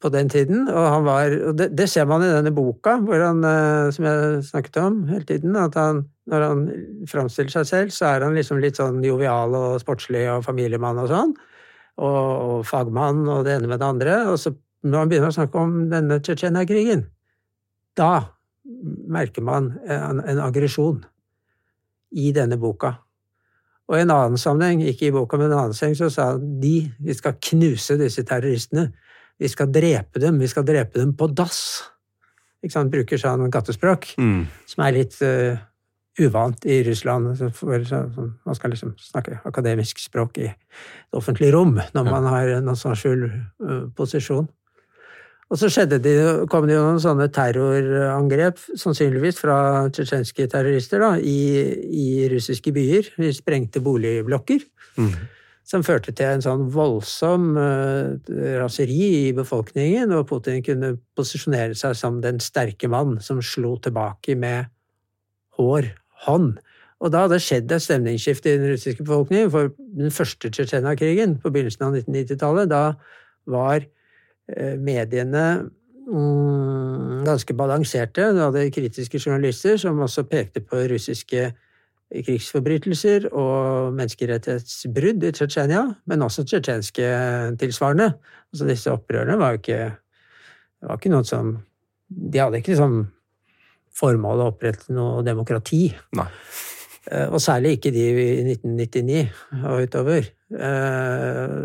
på 0.06 0.12
den 0.14 0.30
tiden. 0.30 0.66
Og 0.70 1.06
var 1.06 1.34
og 1.50 1.56
det, 1.58 1.70
det 1.78 1.88
ser 1.90 2.06
man 2.08 2.24
i 2.24 2.30
denne 2.30 2.52
boka, 2.54 2.96
han, 3.10 3.42
eh, 3.44 3.88
som 3.94 4.06
jeg 4.06 4.44
snakket 4.46 4.78
om 4.82 5.00
hele 5.10 5.26
tiden, 5.28 5.56
at 5.58 5.74
han, 5.78 6.04
når 6.30 6.46
han 6.46 6.62
framstiller 7.10 7.54
seg 7.58 7.66
selv, 7.70 7.94
så 7.94 8.12
er 8.12 8.26
han 8.26 8.38
liksom 8.38 8.62
litt 8.62 8.78
sånn 8.78 9.02
jovial 9.04 9.54
og 9.58 9.80
sportslig 9.82 10.26
og 10.30 10.46
familiemann 10.46 11.02
og 11.02 11.10
sånn. 11.10 11.34
Og, 11.96 12.22
og 12.46 12.64
fagmann 12.68 13.24
og 13.24 13.46
det 13.46 13.56
ene 13.56 13.70
med 13.70 13.80
det 13.80 13.88
andre. 13.88 14.16
Og 14.30 14.38
så 14.40 14.52
når 14.86 15.02
han 15.02 15.10
begynner 15.10 15.32
å 15.32 15.36
snakke 15.38 15.58
om 15.60 15.76
denne 15.90 16.20
Tsjetsjenia-krigen, 16.20 17.06
da 17.96 18.12
merker 19.10 19.44
man 19.46 19.72
en, 19.86 20.20
en 20.20 20.42
aggresjon 20.44 21.00
i 22.16 22.30
denne 22.36 22.58
boka. 22.60 22.92
Og 23.86 23.98
i 23.98 24.02
en 24.02 24.10
annen 24.10 24.40
sammenheng, 24.40 24.82
ikke 24.82 25.08
i 25.08 25.14
boka, 25.14 25.38
men 25.38 25.48
i 25.48 25.54
en 25.54 25.60
annen 25.60 25.76
sammenheng, 25.76 25.98
så 26.00 26.10
sa 26.10 26.30
han 26.32 26.46
de, 26.62 26.76
vi 26.98 27.14
skal 27.14 27.38
knuse 27.50 27.98
disse 28.00 28.24
terroristene. 28.26 28.88
Vi 29.38 29.48
skal 29.52 29.70
drepe 29.72 30.20
dem, 30.22 30.38
vi 30.40 30.48
skal 30.48 30.64
drepe 30.64 30.98
dem 31.00 31.12
på 31.16 31.28
dass. 31.28 31.60
Ikke 32.64 32.72
sant, 32.72 32.92
bruker 32.92 33.20
sånn 33.20 33.50
gattespråk, 33.52 34.14
Mm. 34.18 34.46
som 34.66 34.84
er 34.84 34.92
litt 34.96 35.16
uh, 35.22 35.58
uvant 36.18 36.64
i 36.64 36.82
Russland. 36.86 37.36
så 37.38 37.50
For, 37.52 37.84
så, 37.84 38.06
så, 38.14 38.28
man 38.46 38.54
skal 38.54 38.70
liksom 38.70 38.94
snakke 38.98 39.40
akademisk 39.44 39.98
språk 40.00 40.38
i 40.38 40.48
det 40.48 41.16
offentlige 41.16 41.52
rom 41.52 41.76
når 41.94 42.04
man 42.10 42.24
har 42.24 42.48
en 42.56 42.74
sånn 42.76 42.96
skjul 42.96 43.26
eh, 43.28 43.84
posisjon. 43.96 44.48
Og 45.46 45.60
så 45.60 45.68
det, 45.86 46.00
kom 46.50 46.66
det 46.66 46.74
jo 46.74 46.82
noen 46.82 46.98
sånne 46.98 47.28
terrorangrep, 47.30 48.58
sannsynligvis 48.74 49.38
fra 49.38 49.86
tsjetsjenske 49.94 50.48
terrorister, 50.50 50.98
da, 50.98 51.12
i, 51.22 51.38
i 51.86 52.06
russiske 52.32 52.72
byer. 52.74 53.12
De 53.14 53.30
sprengte 53.36 53.78
boligblokker. 53.84 54.64
Mm. 54.98 55.12
Som 55.66 55.82
førte 55.82 56.12
til 56.14 56.28
en 56.30 56.44
sånn 56.44 56.68
voldsom 56.70 57.56
uh, 57.58 58.14
raseri 58.60 59.08
i 59.26 59.34
befolkningen, 59.34 60.12
og 60.14 60.28
Putin 60.30 60.62
kunne 60.62 60.92
posisjonere 61.18 61.74
seg 61.74 61.96
som 61.98 62.20
den 62.22 62.38
sterke 62.42 62.90
mann 62.92 63.16
som 63.24 63.42
slo 63.42 63.74
tilbake 63.82 64.36
med 64.38 64.70
hår, 65.58 65.90
hånd. 66.26 66.54
Og 67.02 67.12
da 67.12 67.24
hadde 67.24 67.36
det 67.36 67.44
skjedd 67.44 67.72
et 67.74 67.84
stemningsskifte 67.84 68.52
i 68.52 68.60
den 68.60 68.72
russiske 68.72 69.04
befolkningen, 69.04 69.50
for 69.52 69.74
den 69.98 70.14
første 70.14 70.48
Tsjetsjenia-krigen 70.48 71.36
på 71.42 71.52
begynnelsen 71.52 71.84
av 71.84 71.98
1990-tallet, 71.98 72.70
da 72.72 72.84
var 73.52 73.82
eh, 73.82 74.78
mediene 74.80 75.44
mm, 76.08 77.26
ganske 77.26 77.56
balanserte. 77.58 78.30
Du 78.32 78.40
hadde 78.40 78.70
kritiske 78.72 79.20
journalister 79.20 79.76
som 79.80 80.00
også 80.06 80.24
pekte 80.30 80.64
på 80.64 80.86
russiske 80.94 81.50
krigsforbrytelser 82.12 83.26
og 83.34 83.94
menneskerettighetsbrudd 83.98 85.26
i 85.26 85.32
Tsjetsjenia, 85.34 85.82
men 86.06 86.22
også 86.22 86.44
tsjetsjenske 86.46 87.08
tilsvarende. 87.58 88.12
Altså 88.52 88.68
disse 88.68 88.92
opprørene 88.94 89.38
var 89.40 89.56
jo 89.56 89.62
ikke 89.62 89.80
var 90.86 91.00
ikke 91.00 91.12
noe 91.14 91.26
som 91.26 91.56
De 92.06 92.38
hadde 92.38 92.60
ikke 92.60 92.70
liksom 92.70 93.00
formål 93.96 94.44
å 94.44 94.50
opprette 94.52 94.92
noe 94.94 95.24
demokrati. 95.26 95.88
Nei. 96.14 96.28
Eh, 97.10 97.26
Og 97.26 97.40
særlig 97.42 97.76
ikke 97.76 97.90
de 97.90 98.04
i 98.06 98.44
1999 98.44 99.24
og 99.64 99.82
utover. 99.88 100.28
Eh, 100.54 101.56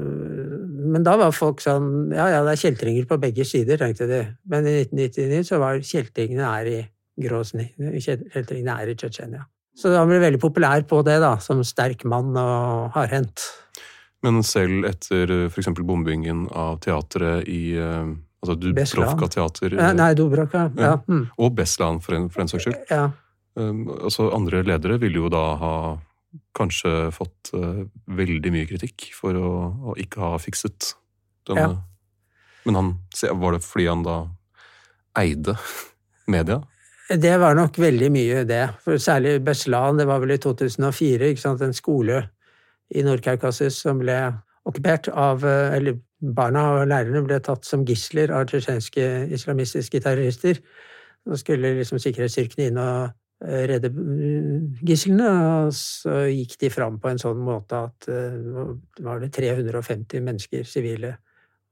Men 0.92 1.04
da 1.04 1.16
var 1.18 1.32
folk 1.32 1.62
sånn 1.62 2.12
Ja, 2.12 2.28
ja, 2.34 2.42
det 2.44 2.56
er 2.56 2.64
kjeltringer 2.64 3.06
på 3.06 3.20
begge 3.22 3.46
sider, 3.46 3.78
tenkte 3.78 4.08
de. 4.10 4.24
Men 4.50 4.66
i 4.66 4.80
1999 4.82 5.44
så 5.46 5.60
var 5.62 5.78
kjeltringene 5.78 6.50
er 6.60 6.66
i 6.72 6.82
Grozny. 7.22 7.70
Kjeltringene 7.78 8.82
er 8.82 8.90
i 8.90 8.96
Tsjetsjenia. 8.96 9.46
Så 9.78 9.94
han 9.96 10.10
ble 10.10 10.20
veldig 10.22 10.42
populær 10.42 10.84
på 10.88 11.00
det, 11.08 11.18
da, 11.24 11.36
som 11.44 11.64
sterk 11.66 12.04
mann 12.10 12.36
og 12.38 12.92
hardhendt. 12.96 13.46
Men 14.22 14.42
selv 14.46 14.86
etter 14.90 15.32
f.eks. 15.48 15.72
bombingen 15.82 16.46
av 16.54 16.78
teatret 16.84 17.48
i 17.50 17.74
eh, 17.80 18.12
altså 18.44 18.58
Dubrovka 18.60 19.30
teater 19.32 19.78
ja, 19.78 19.92
Nei, 19.98 20.12
Dubrovka, 20.18 20.68
Ja. 20.78 20.98
Mm, 21.08 21.26
og 21.38 21.56
Beslan, 21.58 22.02
for 22.04 22.18
en, 22.18 22.30
for 22.30 22.44
en 22.44 22.52
saks 22.52 22.68
skyld. 22.68 22.80
ja. 22.92 23.10
Um, 23.60 23.90
altså 23.92 24.30
Andre 24.32 24.62
ledere 24.64 24.96
ville 25.02 25.20
jo 25.20 25.28
da 25.28 25.42
ha 25.60 25.74
kanskje 26.56 27.10
fått 27.12 27.50
uh, 27.52 27.82
veldig 28.08 28.52
mye 28.54 28.68
kritikk 28.70 29.10
for 29.12 29.36
å, 29.36 29.50
å 29.92 29.96
ikke 30.00 30.22
ha 30.24 30.38
fikset 30.40 30.94
denne 31.50 31.66
Ja. 31.66 31.80
Men 32.64 32.78
han, 32.78 32.90
var 33.42 33.56
det 33.58 33.64
fordi 33.66 33.88
han 33.90 34.04
da 34.06 34.16
eide 35.18 35.56
media? 36.30 36.62
Det 37.20 37.34
var 37.38 37.58
nok 37.58 37.76
veldig 37.82 38.08
mye 38.14 38.44
det. 38.48 38.62
For 38.80 39.00
særlig 39.02 39.42
Beslan, 39.44 39.98
det 40.00 40.06
var 40.08 40.22
vel 40.24 40.32
i 40.32 40.40
2004, 40.40 41.28
ikke 41.28 41.42
sant? 41.42 41.62
en 41.62 41.76
skole 41.76 42.22
i 42.96 43.04
Nord-Kaukasus 43.04 43.82
som 43.84 44.00
ble 44.00 44.16
okkupert 44.68 45.10
av 45.10 45.44
eh, 45.44 45.76
Eller 45.76 45.98
barna 46.22 46.64
og 46.76 46.88
lærerne 46.88 47.24
ble 47.26 47.40
tatt 47.44 47.66
som 47.68 47.84
gisler 47.88 48.32
av 48.32 48.46
tsjetsjenske 48.48 49.10
islamistiske 49.34 50.00
terrorister. 50.00 50.62
Så 51.28 51.42
skulle 51.42 51.74
liksom 51.80 52.00
sikkerhetsstyrkene 52.00 52.70
inn 52.70 52.80
og 52.80 53.12
eh, 53.44 53.68
redde 53.74 53.92
mm, 53.92 54.80
gislene, 54.88 55.30
og 55.66 55.76
så 55.76 56.24
gikk 56.30 56.60
de 56.64 56.72
fram 56.72 57.02
på 57.02 57.12
en 57.12 57.20
sånn 57.20 57.44
måte 57.44 57.86
at 57.90 58.08
det 58.08 59.04
var 59.04 59.20
det 59.20 59.34
350 59.36 60.24
mennesker, 60.24 60.64
sivile, 60.64 61.18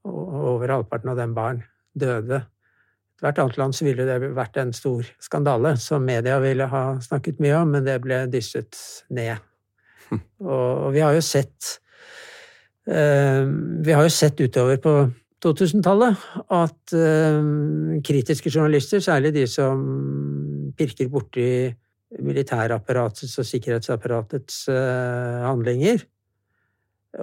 og 0.03 0.39
over 0.57 0.79
halvparten 0.79 1.13
av 1.13 1.21
dem 1.21 1.37
barn, 1.37 1.63
døde 1.95 2.43
hvert 3.19 3.39
annet 3.41 3.57
land 3.59 3.75
så 3.75 3.85
ville 3.87 4.05
det 4.07 4.31
vært 4.35 4.57
en 4.61 4.71
stor 4.75 5.07
skandale, 5.21 5.77
som 5.81 6.05
media 6.05 6.39
ville 6.43 6.65
ha 6.71 6.83
snakket 7.03 7.39
mye 7.43 7.57
om, 7.59 7.67
men 7.75 7.85
det 7.87 7.97
ble 8.03 8.17
dysset 8.31 8.75
ned. 9.15 9.37
Og, 10.45 10.93
vi 10.95 11.01
har 11.03 11.13
jo 11.13 11.21
sett 11.21 11.79
eh, 12.89 13.45
Vi 13.85 13.93
har 13.93 14.01
jo 14.07 14.09
sett 14.09 14.39
utover 14.41 14.77
på 14.81 14.93
2000-tallet 15.43 16.15
at 16.55 16.93
eh, 16.95 17.39
kritiske 18.05 18.51
journalister, 18.51 18.99
særlig 19.03 19.33
de 19.35 19.47
som 19.47 19.75
pirker 20.79 21.07
borti 21.11 21.75
militærapparatets 22.25 23.37
og 23.37 23.45
sikkerhetsapparatets 23.45 24.67
eh, 24.73 25.45
handlinger, 25.45 25.97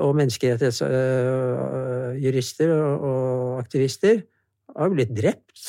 og 0.02 0.16
menneskerettighetsjurister 0.18 2.70
og 2.74 3.60
aktivister 3.60 4.16
har 4.76 4.90
blitt 4.92 5.14
drept. 5.16 5.62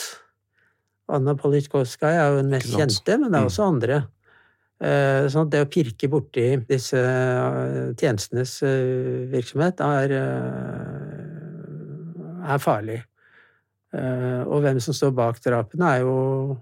Anna 1.10 1.34
Politkovskaja 1.40 2.26
er 2.26 2.32
jo 2.34 2.40
den 2.42 2.50
mest 2.52 2.68
kjente, 2.76 3.18
men 3.22 3.32
det 3.32 3.38
er 3.40 3.46
Mm. 3.46 3.50
også 3.52 3.68
andre. 3.68 3.98
Eh, 4.80 5.28
Sånn 5.32 5.48
at 5.48 5.50
det 5.50 5.62
å 5.66 5.70
pirke 5.72 6.10
borti 6.12 6.44
disse 6.68 6.98
eh, 7.00 7.94
tjenestenes 7.98 8.62
eh, 8.62 9.26
virksomhet 9.32 9.80
er, 9.82 10.12
er 12.48 12.58
farlig. 12.62 13.00
Og 13.98 14.62
hvem 14.62 14.80
som 14.84 14.94
står 14.94 15.14
bak 15.16 15.40
drapene, 15.42 15.88
er 15.96 16.02
jo 16.04 16.58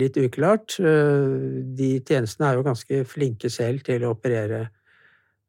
litt 0.00 0.16
uklart. 0.18 0.74
De 0.80 1.90
tjenestene 2.00 2.48
er 2.50 2.56
jo 2.58 2.64
ganske 2.66 3.02
flinke 3.06 3.50
selv 3.52 3.84
til 3.86 4.02
å 4.08 4.14
operere 4.16 4.64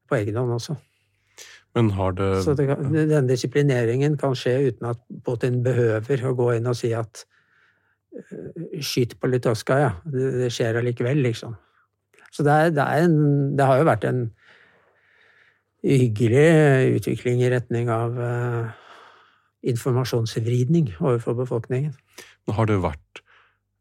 på 0.09 0.19
egen 0.19 0.35
hånd 0.37 0.51
også. 0.59 0.75
Men 1.77 1.91
har 1.95 2.15
det, 2.17 2.29
Så 2.43 2.53
det 2.57 2.67
kan, 2.67 2.89
denne 2.91 3.27
disiplineringen 3.29 4.17
kan 4.19 4.35
skje 4.35 4.57
uten 4.71 4.89
at 4.91 4.99
Putin 5.25 5.61
behøver 5.63 6.25
å 6.27 6.33
gå 6.35 6.49
inn 6.57 6.67
og 6.67 6.75
si 6.75 6.91
at 6.95 7.23
eh, 8.17 8.81
skyt 8.83 9.15
på 9.19 9.29
Litovskaja. 9.31 9.93
Det, 10.03 10.31
det 10.41 10.51
skjer 10.51 10.81
allikevel, 10.81 11.23
liksom. 11.23 11.55
Så 12.31 12.43
det, 12.47 12.51
er, 12.51 12.75
det, 12.75 12.83
er 12.83 13.07
en, 13.07 13.55
det 13.59 13.67
har 13.67 13.79
jo 13.79 13.87
vært 13.87 14.07
en 14.07 14.21
hyggelig 15.81 16.99
utvikling 16.99 17.41
i 17.41 17.49
retning 17.51 17.89
av 17.91 18.19
eh, 18.21 18.77
informasjonsvridning 19.71 20.93
overfor 20.99 21.39
befolkningen. 21.39 21.95
Men 22.47 22.57
har 22.57 22.69
det 22.69 22.81
vært 22.83 23.23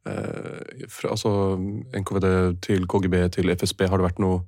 eh, 0.09 0.87
fra 0.93 1.15
altså, 1.17 1.33
NKVD 1.59 2.31
til 2.67 2.87
KGB 2.91 3.19
til 3.37 3.53
FSB, 3.55 3.87
har 3.91 4.01
det 4.01 4.09
vært 4.11 4.23
noe, 4.23 4.45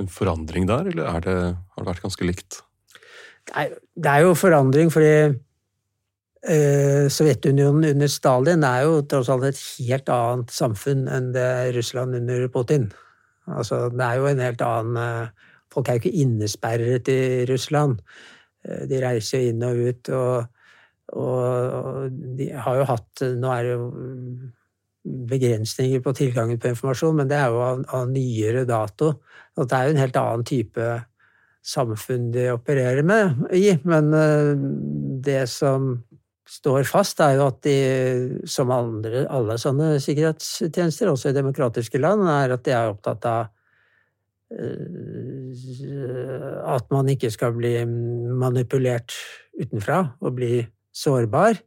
en 0.00 0.08
forandring 0.08 0.64
der, 0.64 0.86
eller 0.88 1.08
er 1.10 1.24
det, 1.26 1.38
har 1.52 1.82
det 1.82 1.90
vært 1.90 2.04
ganske 2.06 2.24
likt? 2.24 2.62
Det 3.50 4.10
er 4.10 4.24
jo 4.24 4.34
forandring, 4.38 4.90
fordi 4.92 5.12
eh, 6.48 7.06
Sovjetunionen 7.12 7.90
under 7.92 8.10
Stalin 8.10 8.64
er 8.66 8.84
jo 8.86 9.00
tross 9.10 9.30
alt 9.32 9.48
et 9.50 9.62
helt 9.88 10.10
annet 10.14 10.54
samfunn 10.54 11.06
enn 11.10 11.32
det 11.34 11.50
Russland 11.76 12.16
under 12.20 12.46
Putin. 12.52 12.90
Altså, 13.50 13.88
det 13.90 14.06
er 14.06 14.20
jo 14.20 14.28
en 14.30 14.44
helt 14.46 14.66
annen 14.66 15.00
eh, 15.00 15.48
Folk 15.70 15.86
er 15.86 15.94
jo 15.94 16.00
ikke 16.00 16.18
innesperret 16.24 17.08
i 17.12 17.44
Russland. 17.46 18.00
Eh, 18.66 18.86
De 18.90 19.02
reiser 19.04 19.44
jo 19.44 19.52
inn 19.52 19.66
og 19.66 19.82
ut, 19.86 20.08
og, 20.18 20.64
og, 21.14 22.16
de 22.38 22.48
har 22.50 22.80
jo 22.80 22.88
hatt 22.88 23.22
Nå 23.38 23.52
er 23.54 23.68
det 23.68 23.76
jo 23.76 23.84
begrensninger 25.30 26.02
på 26.04 26.12
tilgangen 26.12 26.58
på 26.60 26.68
informasjon, 26.74 27.14
men 27.16 27.30
det 27.30 27.38
er 27.38 27.54
jo 27.54 27.62
av, 27.64 27.84
av 27.96 28.10
nyere 28.10 28.66
dato. 28.68 29.14
Og 29.56 29.68
det 29.68 29.76
er 29.76 29.86
jo 29.86 29.94
en 29.94 30.02
helt 30.02 30.18
annen 30.20 30.44
type 30.44 30.88
samfunn 31.60 32.30
de 32.32 32.48
opererer 32.54 33.04
med 33.06 33.52
i, 33.56 33.74
men 33.84 34.14
eh, 34.16 34.54
det 35.24 35.44
som 35.52 35.92
står 36.50 36.82
fast, 36.88 37.20
er 37.22 37.36
jo 37.38 37.46
at 37.46 37.60
de, 37.62 37.76
som 38.48 38.72
andre, 38.74 39.26
alle 39.30 39.58
sånne 39.60 40.00
sikkerhetstjenester, 40.02 41.10
også 41.12 41.30
i 41.30 41.36
demokratiske 41.36 42.00
land, 42.00 42.26
er 42.26 42.56
at 42.56 42.64
de 42.66 42.74
er 42.74 42.90
opptatt 42.90 43.28
av 43.28 43.42
eh, 44.56 45.52
at 46.74 46.90
man 46.90 47.12
ikke 47.12 47.30
skal 47.30 47.54
bli 47.54 47.76
manipulert 47.86 49.14
utenfra 49.60 50.02
og 50.18 50.34
bli 50.40 50.64
sårbar. 50.96 51.60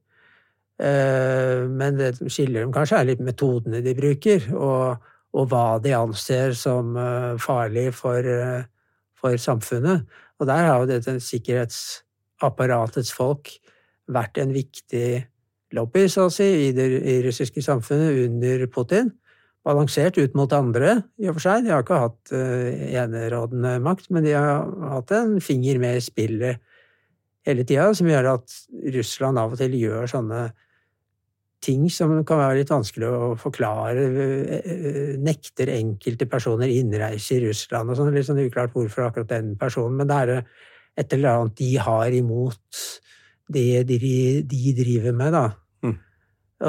Eh, 0.84 1.64
Men 1.70 2.02
det 2.02 2.18
skiller 2.26 2.66
dem 2.66 2.76
kanskje, 2.76 3.00
er 3.00 3.12
litt 3.14 3.24
metodene 3.24 3.80
de 3.86 3.96
bruker, 3.96 4.50
og, 4.58 5.00
og 5.32 5.48
hva 5.54 5.80
de 5.80 5.96
anser 5.96 6.58
som 6.60 6.92
farlig 7.40 7.94
for, 7.96 8.20
for 9.24 9.40
samfunnet. 9.40 10.04
Og 10.40 10.50
der 10.50 10.68
har 10.68 10.82
jo 10.82 10.90
dette 10.90 11.18
sikkerhetsapparatets 11.24 13.14
folk 13.16 13.54
vært 14.12 14.40
en 14.44 14.52
viktig 14.54 15.24
lobby, 15.74 16.06
så 16.12 16.28
å 16.28 16.34
si, 16.34 16.48
i 16.68 16.72
det 16.76 16.88
russiske 17.26 17.64
samfunnet 17.66 18.20
under 18.28 18.66
Putin. 18.72 19.14
Balansert 19.64 20.20
ut 20.20 20.36
mot 20.36 20.52
andre, 20.54 20.98
i 21.24 21.30
og 21.32 21.38
for 21.38 21.46
seg. 21.46 21.64
De 21.64 21.72
har 21.72 21.86
ikke 21.86 22.02
hatt 22.04 22.34
uh, 22.36 22.84
enerådende 23.00 23.78
makt, 23.86 24.10
men 24.12 24.28
de 24.28 24.36
har 24.36 24.68
hatt 24.92 25.14
en 25.16 25.38
finger 25.42 25.80
med 25.82 26.02
i 26.02 26.04
spillet 26.04 26.60
hele 27.48 27.64
tida, 27.68 27.90
som 27.96 28.10
gjør 28.12 28.34
at 28.36 28.58
Russland 28.96 29.40
av 29.40 29.56
og 29.56 29.60
til 29.60 29.76
gjør 29.80 30.12
sånne 30.12 30.44
ting 31.64 31.88
som 31.92 32.16
kan 32.28 32.42
være 32.42 32.60
litt 32.60 32.72
vanskelig 32.74 33.08
å 33.08 33.32
forklare. 33.40 34.04
eh, 34.60 35.16
Nekter 35.24 35.72
enkelte 35.74 36.28
personer 36.30 36.72
innreise 36.72 37.38
i 37.38 37.44
Russland 37.48 37.90
og 37.90 37.98
sånn. 37.98 38.14
Litt 38.14 38.28
sånn 38.28 38.44
uklart 38.44 38.76
hvorfor 38.76 39.08
akkurat 39.08 39.32
den 39.32 39.56
personen, 39.60 39.98
men 39.98 40.10
det 40.10 40.20
er 40.20 40.34
et 40.98 41.14
eller 41.14 41.30
annet 41.30 41.58
de 41.58 41.72
har 41.78 42.12
imot 42.14 42.84
det 43.54 43.84
de, 43.90 43.98
de 44.46 44.74
driver 44.78 45.16
med, 45.16 45.34
da. 45.34 45.46
Mm. 45.84 45.98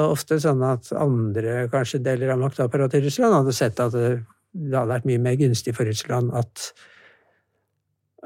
Ofte 0.05 0.39
sånn 0.43 0.63
at 0.65 0.91
andre 0.97 1.67
kanskje 1.71 2.03
deler 2.03 2.33
av 2.33 2.41
maktapparatet 2.41 3.01
i 3.01 3.05
Russland 3.05 3.37
hadde 3.39 3.55
sett 3.55 3.79
at 3.79 3.93
det, 3.95 4.09
det 4.51 4.75
hadde 4.75 4.93
vært 4.95 5.07
mye 5.09 5.21
mer 5.21 5.37
gunstig 5.39 5.75
for 5.77 5.87
Russland 5.87 6.33
at 6.35 6.71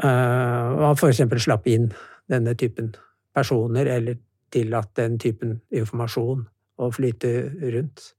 uh, 0.03 0.77
man 0.79 0.97
eksempel 1.09 1.41
slapp 1.41 1.67
inn 1.69 1.91
denne 2.29 2.55
typen 2.57 2.93
personer, 3.35 3.89
eller 3.89 4.17
tillatt 4.53 4.95
den 4.97 5.19
typen 5.21 5.59
informasjon 5.75 6.47
å 6.79 6.89
flyte 6.95 7.33
rundt. 7.75 8.09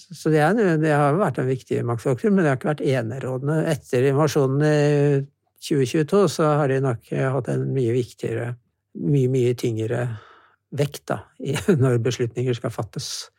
Så 0.00 0.32
det, 0.32 0.40
er, 0.42 0.78
det 0.80 0.94
har 0.96 1.18
vært 1.20 1.40
en 1.40 1.50
viktig 1.50 1.82
maktfaktor, 1.86 2.32
men 2.32 2.44
det 2.44 2.52
har 2.52 2.58
ikke 2.60 2.72
vært 2.72 2.86
enerådende. 2.86 3.58
Etter 3.72 4.08
invasjonen 4.10 4.64
i 4.64 5.20
2022 5.60 6.22
så 6.32 6.54
har 6.60 6.72
de 6.72 6.80
nok 6.84 7.10
hatt 7.10 7.50
en 7.52 7.66
mye 7.74 7.92
viktigere, 7.94 8.54
mye, 9.00 9.28
mye 9.32 9.52
tyngre 9.60 10.06
vekt 10.76 11.04
da, 11.10 11.20
når 11.82 12.00
beslutninger 12.04 12.56
skal 12.56 12.72
fattes. 12.74 13.30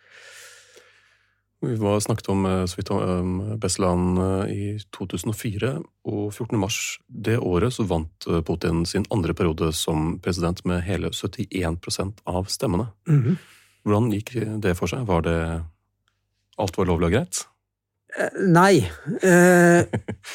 Vi 1.61 1.75
var 1.75 1.99
snakket 1.99 2.29
om 2.29 2.45
eh, 2.45 2.65
så 2.65 2.79
vidt 2.79 2.89
om 2.89 3.33
Beslan 3.61 4.17
eh, 4.17 4.53
i 4.53 4.79
2004, 4.97 5.75
og 6.09 6.23
14. 6.33 6.57
mars 6.57 6.79
det 7.05 7.37
året 7.37 7.75
så 7.75 7.85
vant 7.85 8.25
eh, 8.27 8.41
Putin 8.41 8.81
sin 8.89 9.05
andre 9.13 9.35
periode 9.37 9.69
som 9.77 10.15
president 10.25 10.63
med 10.65 10.81
hele 10.87 11.13
71% 11.13 12.25
av 12.25 12.49
stemmene. 12.49 12.89
Mhm. 13.09 13.37
Hvordan 13.85 14.11
gikk 14.13 14.33
det 14.61 14.75
for 14.77 14.91
seg? 14.91 15.05
Var 15.09 15.25
det 15.25 15.37
Alt 16.61 16.77
var 16.77 16.89
lovlig 16.89 17.09
og 17.09 17.15
greit? 17.15 17.43
Eh, 18.17 18.41
Nei. 18.51 18.81
Eh, 19.23 19.85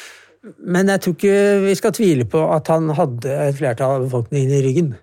men 0.74 0.92
jeg 0.92 1.02
tror 1.02 1.16
ikke 1.16 1.40
vi 1.66 1.74
skal 1.78 1.96
tvile 1.96 2.28
på 2.30 2.42
at 2.54 2.70
han 2.72 2.90
hadde 2.96 3.34
et 3.48 3.58
flertall 3.58 3.98
av 3.98 4.06
befolkningen 4.08 4.54
i 4.56 4.62
ryggen. 4.64 4.94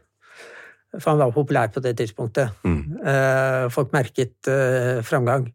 For 0.99 1.13
han 1.13 1.21
var 1.23 1.33
populær 1.33 1.71
på 1.73 1.81
det 1.81 1.95
tidspunktet. 1.97 2.53
Mm. 2.67 2.81
Eh, 3.01 3.69
folk 3.73 3.93
merket 3.95 4.51
eh, 4.51 4.99
framgang. 5.05 5.47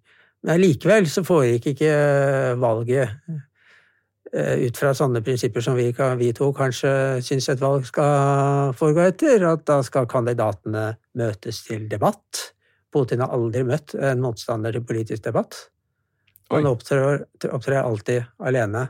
Men 0.47 0.63
likevel 0.63 1.07
så 1.11 1.25
foregikk 1.27 1.73
ikke 1.75 1.93
valget 2.63 3.21
ut 4.29 4.77
fra 4.77 4.91
sånne 4.93 5.23
prinsipper 5.25 5.65
som 5.65 5.73
vi, 5.73 5.87
vi 6.21 6.27
to 6.37 6.51
kanskje 6.53 6.91
syns 7.25 7.47
et 7.49 7.63
valg 7.63 7.87
skal 7.89 8.75
foregå 8.77 9.07
etter. 9.09 9.43
At 9.49 9.65
da 9.67 9.81
skal 9.83 10.07
kandidatene 10.11 10.93
møtes 11.19 11.63
til 11.65 11.89
debatt. 11.91 12.53
Putin 12.95 13.25
har 13.25 13.35
aldri 13.37 13.65
møtt 13.69 13.95
en 13.95 14.23
motstander 14.23 14.77
i 14.77 14.85
politisk 14.85 15.27
debatt. 15.27 15.57
Han 16.53 16.69
opptrer, 16.69 17.27
opptrer 17.53 17.83
alltid 17.83 18.25
alene. 18.41 18.89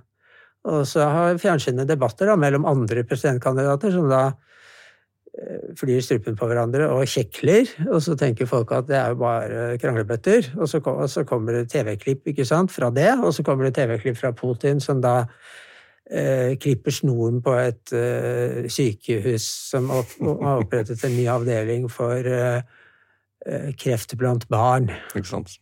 Og 0.69 0.85
så 0.89 1.07
har 1.07 1.41
fjernsynet 1.41 1.89
debatter 1.89 2.31
da, 2.31 2.37
mellom 2.39 2.67
andre 2.69 3.05
presidentkandidater, 3.07 3.93
som 3.95 4.09
da 4.11 4.23
eh, 5.35 5.71
flyr 5.79 6.03
strupen 6.05 6.37
på 6.39 6.49
hverandre 6.51 6.91
og 6.93 7.07
kjekler. 7.11 7.71
Og 7.89 8.03
så 8.05 8.17
tenker 8.19 8.51
folk 8.51 8.75
at 8.77 8.89
det 8.91 8.99
er 8.99 9.15
jo 9.15 9.23
bare 9.23 9.79
kranglebøtter. 9.83 10.53
Og 10.59 10.71
så, 10.71 10.83
og 10.83 11.07
så 11.11 11.25
kommer 11.29 11.57
det 11.57 11.71
TV-klipp 11.75 12.31
ikke 12.31 12.47
sant, 12.49 12.75
fra 12.75 12.93
det, 12.95 13.11
og 13.19 13.33
så 13.35 13.47
kommer 13.47 13.69
det 13.69 13.79
TV-klipp 13.81 14.21
fra 14.21 14.35
Putin 14.37 14.83
som 14.85 15.03
da 15.03 15.23
eh, 16.11 16.55
klipper 16.61 16.95
snoren 16.95 17.41
på 17.43 17.55
et 17.59 17.95
eh, 17.97 18.67
sykehus 18.71 19.49
som 19.73 19.91
opp, 19.95 20.19
har 20.21 20.63
opprettet 20.63 21.07
en 21.07 21.17
ny 21.17 21.27
avdeling 21.33 21.89
for 21.93 22.29
eh, 22.29 22.61
kreft 23.81 24.17
blant 24.21 24.49
barn. 24.53 24.91
Ikke 25.15 25.31
sant? 25.31 25.59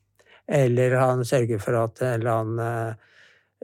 Eller 0.46 0.94
han 0.98 1.24
sørger 1.26 1.60
for 1.62 1.78
at 1.80 2.02
en 2.04 2.20
eller 2.20 2.32
annen 2.32 2.62
eh, 2.62 3.12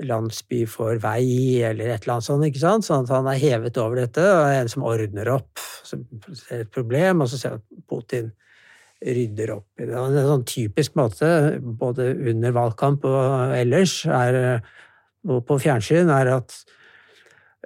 landsby 0.09 0.63
får 0.71 0.99
vei, 1.03 1.63
eller 1.63 1.93
et 1.93 2.05
eller 2.05 2.17
annet 2.17 2.27
sånt. 2.27 2.47
ikke 2.49 2.63
sant? 2.63 2.87
Sånn 2.87 3.07
at 3.07 3.13
han 3.15 3.29
er 3.31 3.41
hevet 3.43 3.79
over 3.79 4.03
dette, 4.03 4.23
og 4.25 4.47
er 4.49 4.63
en 4.63 4.73
som 4.73 4.87
ordner 4.89 5.31
opp. 5.35 5.63
Som 5.87 6.07
ser 6.39 6.65
et 6.65 6.73
problem, 6.73 7.23
og 7.23 7.31
så 7.31 7.39
ser 7.39 7.57
han 7.57 7.63
at 7.63 7.85
Putin 7.91 8.33
rydder 9.03 9.55
opp 9.57 9.83
i 9.83 9.87
det. 9.89 9.99
En 9.99 10.31
sånn 10.31 10.47
typisk 10.49 10.97
måte, 10.99 11.29
både 11.63 12.13
under 12.33 12.55
valgkamp 12.55 13.07
og 13.11 13.55
ellers, 13.57 14.01
er, 14.07 14.39
eh, 14.39 14.71
og 15.29 15.45
på 15.47 15.59
fjernsyn, 15.63 16.11
er 16.11 16.37
at 16.39 16.57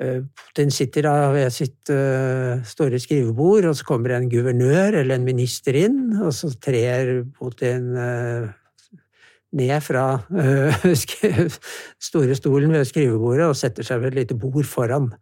eh, 0.00 0.20
Putin 0.37 0.70
sitter 0.74 1.06
da 1.06 1.14
ved 1.35 1.54
sitt 1.54 1.90
eh, 1.92 2.62
store 2.66 3.00
skrivebord, 3.02 3.68
og 3.70 3.76
så 3.78 3.87
kommer 3.88 4.16
en 4.16 4.30
guvernør 4.30 5.00
eller 5.00 5.16
en 5.16 5.26
minister 5.26 5.76
inn, 5.78 5.98
og 6.20 6.32
så 6.37 6.52
trer 6.62 7.24
Putin 7.37 7.90
eh, 7.96 8.46
ned 9.56 9.76
fra 9.80 10.06
store 12.09 12.37
stolen 12.37 12.74
ved 12.74 12.88
skrivebordet 12.88 13.46
og 13.46 13.56
setter 13.56 13.87
seg 13.87 14.02
ved 14.02 14.12
et 14.12 14.22
lite 14.22 14.38
bord 14.38 14.66
foran 14.68 15.12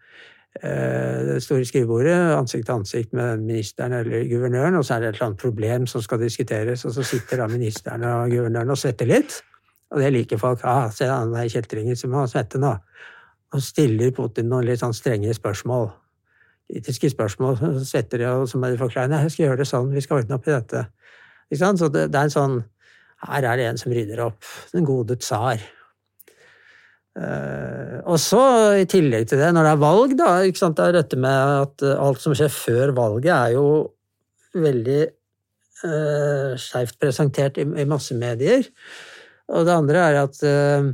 det 0.55 1.41
store 1.43 1.65
skrivebordet, 1.67 2.15
ansikt 2.31 2.69
til 2.69 2.77
ansikt 2.77 3.17
med 3.19 3.41
ministeren 3.43 3.97
eller 3.99 4.23
guvernøren, 4.31 4.77
og 4.79 4.85
så 4.87 4.95
er 4.95 5.01
det 5.03 5.09
et 5.09 5.17
eller 5.17 5.27
annet 5.33 5.43
problem 5.43 5.89
som 5.91 6.03
skal 6.05 6.21
diskuteres, 6.23 6.85
og 6.87 6.95
så 6.95 7.03
sitter 7.03 7.43
da 7.43 7.49
ministeren 7.51 8.07
og 8.07 8.31
guvernøren 8.31 8.71
og 8.71 8.79
svetter 8.79 9.11
litt. 9.11 9.35
Og 9.95 10.03
det 10.03 10.11
liker 10.13 10.41
folk. 10.41 10.63
Ah, 10.67 10.89
se 10.91 11.07
han 11.09 11.33
der 11.35 11.51
kjeltringen 11.51 11.99
som 11.99 12.15
har 12.19 12.31
svette 12.31 12.59
nå. 12.61 12.73
Og 13.53 13.63
stiller 13.63 14.15
Putin 14.17 14.49
noen 14.51 14.67
litt 14.67 14.81
sånn 14.81 14.97
strenge 14.97 15.35
spørsmål. 15.37 15.91
Kritiske 16.71 17.11
spørsmål. 17.13 17.59
Svetter 17.85 18.23
de, 18.23 18.29
og 18.33 18.49
så 18.51 18.59
må 18.59 18.71
de 18.73 18.81
forklare 18.81 19.11
nei, 19.13 19.23
jeg 19.27 19.35
skal 19.35 19.47
gjøre 19.49 19.61
det 19.61 19.69
sånn, 19.69 19.93
vi 19.93 20.03
skal 20.05 20.23
ordne 20.23 20.39
opp 20.39 20.49
i 20.49 20.55
dette. 20.55 20.87
Så 21.55 21.89
det, 21.93 22.09
det 22.11 22.19
er 22.19 22.27
en 22.27 22.33
sånn 22.33 22.61
Her 23.25 23.45
er 23.47 23.57
det 23.61 23.67
en 23.69 23.79
som 23.81 23.93
rydder 23.95 24.21
opp. 24.25 24.45
Den 24.73 24.85
gode 24.85 25.17
tsar. 25.21 25.63
Uh, 27.15 28.03
og 28.11 28.19
så, 28.19 28.41
i 28.83 28.89
tillegg 28.91 29.29
til 29.31 29.39
det, 29.39 29.53
når 29.55 29.65
det 29.65 29.71
er 29.71 29.81
valg, 29.81 30.15
da, 30.19 30.31
sant, 30.59 30.77
det 30.77 30.89
er 30.89 30.97
dette 30.99 31.19
med 31.23 31.53
at 31.63 31.85
alt 31.95 32.21
som 32.21 32.35
skjer 32.35 32.51
før 32.51 32.93
valget, 32.97 33.31
er 33.31 33.55
jo 33.55 33.69
veldig 34.59 34.99
uh, 35.87 36.53
skeivt 36.61 36.99
presentert 37.01 37.63
i, 37.63 37.65
i 37.65 37.87
massemedier. 37.89 38.67
Og 39.55 39.65
det 39.69 39.77
andre 39.77 40.05
er 40.11 40.21
at 40.25 40.43
uh, 40.43 40.91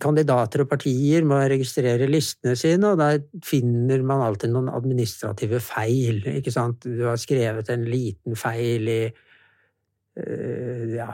kandidater 0.00 0.64
og 0.64 0.70
partier 0.70 1.24
må 1.26 1.40
registrere 1.40 2.08
listene 2.10 2.54
sine, 2.58 2.92
og 2.92 3.00
der 3.00 3.22
finner 3.46 4.04
man 4.06 4.22
alltid 4.26 4.52
noen 4.52 4.70
administrative 4.72 5.60
feil. 5.64 6.22
ikke 6.36 6.54
sant? 6.54 6.86
Du 6.86 7.06
har 7.08 7.18
skrevet 7.20 7.72
en 7.72 7.88
liten 7.88 8.38
feil 8.38 8.88
i 8.90 9.02
ja, 10.90 11.06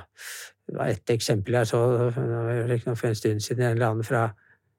det 0.67 0.75
var 0.75 0.89
ett 0.91 1.11
eksempel 1.13 1.55
jeg 1.61 1.69
så 1.69 1.81
for 2.11 3.07
en 3.07 3.19
stund 3.19 3.45
siden, 3.45 3.63
en 3.63 3.77
eller 3.77 3.91
annen 3.93 4.07
fra 4.07 4.25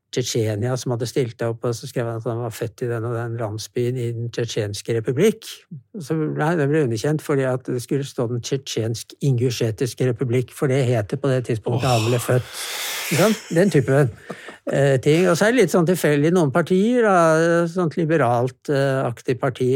Tsjetsjenia 0.07 0.75
som 0.79 0.93
hadde 0.93 1.07
stilt 1.09 1.41
opp, 1.43 1.65
og 1.67 1.75
så 1.75 1.87
skrev 1.89 2.07
han 2.07 2.21
at 2.21 2.27
han 2.29 2.39
var 2.39 2.53
født 2.55 2.85
i 2.85 2.87
den 2.87 3.05
og 3.09 3.15
den 3.17 3.35
landsbyen 3.41 3.97
i 3.99 4.05
Den 4.15 4.29
tsjetsjenske 4.31 4.95
republikk. 4.95 5.49
Så 5.99 6.15
nei, 6.15 6.53
det 6.55 6.69
ble 6.71 6.85
underkjent 6.85 7.23
fordi 7.25 7.43
at 7.49 7.67
det 7.67 7.81
skulle 7.83 8.07
stå 8.07 8.29
Den 8.31 8.43
tsjetsjensk-ingusjetiske 8.45 10.07
republikk, 10.07 10.53
for 10.55 10.71
det 10.71 10.85
het 10.87 11.11
det 11.11 11.19
på 11.19 11.31
det 11.31 11.41
tidspunktet 11.49 11.89
han 11.91 12.07
ble 12.07 12.21
født. 12.23 12.55
Den 13.55 13.73
type 13.73 13.99
eh, 13.99 14.95
ting. 15.03 15.27
Og 15.27 15.35
så 15.35 15.47
er 15.47 15.53
det 15.53 15.61
litt 15.61 15.75
sånn 15.75 15.87
tilfeldig 15.87 16.31
noen 16.35 16.55
partier, 16.55 17.03
da, 17.03 17.67
sånt 17.71 17.99
liberalt 17.99 18.71
eh, 18.71 19.03
aktig 19.03 19.37
parti, 19.43 19.71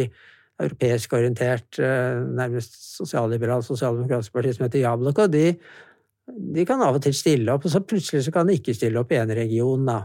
europeisk 0.62 1.15
orientert, 1.17 1.80
eh, 1.82 2.24
nærmest 2.39 2.76
sosialliberalt 2.96 3.67
sosialdemokratisk 3.67 4.36
parti 4.36 4.56
som 4.56 4.67
heter 4.67 4.86
Jabloko, 4.86 5.28
de 5.32 5.50
de 6.32 6.65
kan 6.67 6.82
av 6.84 6.98
og 6.98 7.04
til 7.04 7.15
stille 7.17 7.54
opp, 7.54 7.65
og 7.65 7.74
så 7.74 7.82
plutselig 7.84 8.26
så 8.26 8.34
kan 8.34 8.48
de 8.48 8.58
ikke 8.60 8.76
stille 8.78 9.00
opp 9.02 9.12
i 9.13 9.20
en 9.20 9.34
region, 9.36 9.86
da. 9.88 10.04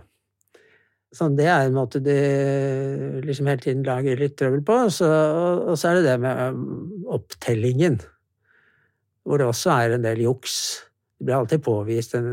Så 1.16 1.28
det 1.32 1.46
er 1.48 1.66
en 1.66 1.76
måte 1.76 2.02
de 2.04 2.16
liksom 3.24 3.48
hele 3.48 3.62
tiden 3.62 3.86
lager 3.86 4.18
litt 4.20 4.36
trøbbel 4.36 4.60
på. 4.66 4.76
Så, 4.92 5.08
og 5.08 5.78
så 5.80 5.90
er 5.90 6.00
det 6.00 6.10
det 6.10 6.16
med 6.20 6.42
um, 6.52 7.06
opptellingen, 7.16 7.96
hvor 9.24 9.40
det 9.40 9.48
også 9.48 9.72
er 9.72 9.96
en 9.96 10.04
del 10.04 10.20
juks. 10.26 10.58
Det 11.16 11.24
blir 11.24 11.38
alltid 11.38 11.64
påvist 11.64 12.18
en 12.18 12.28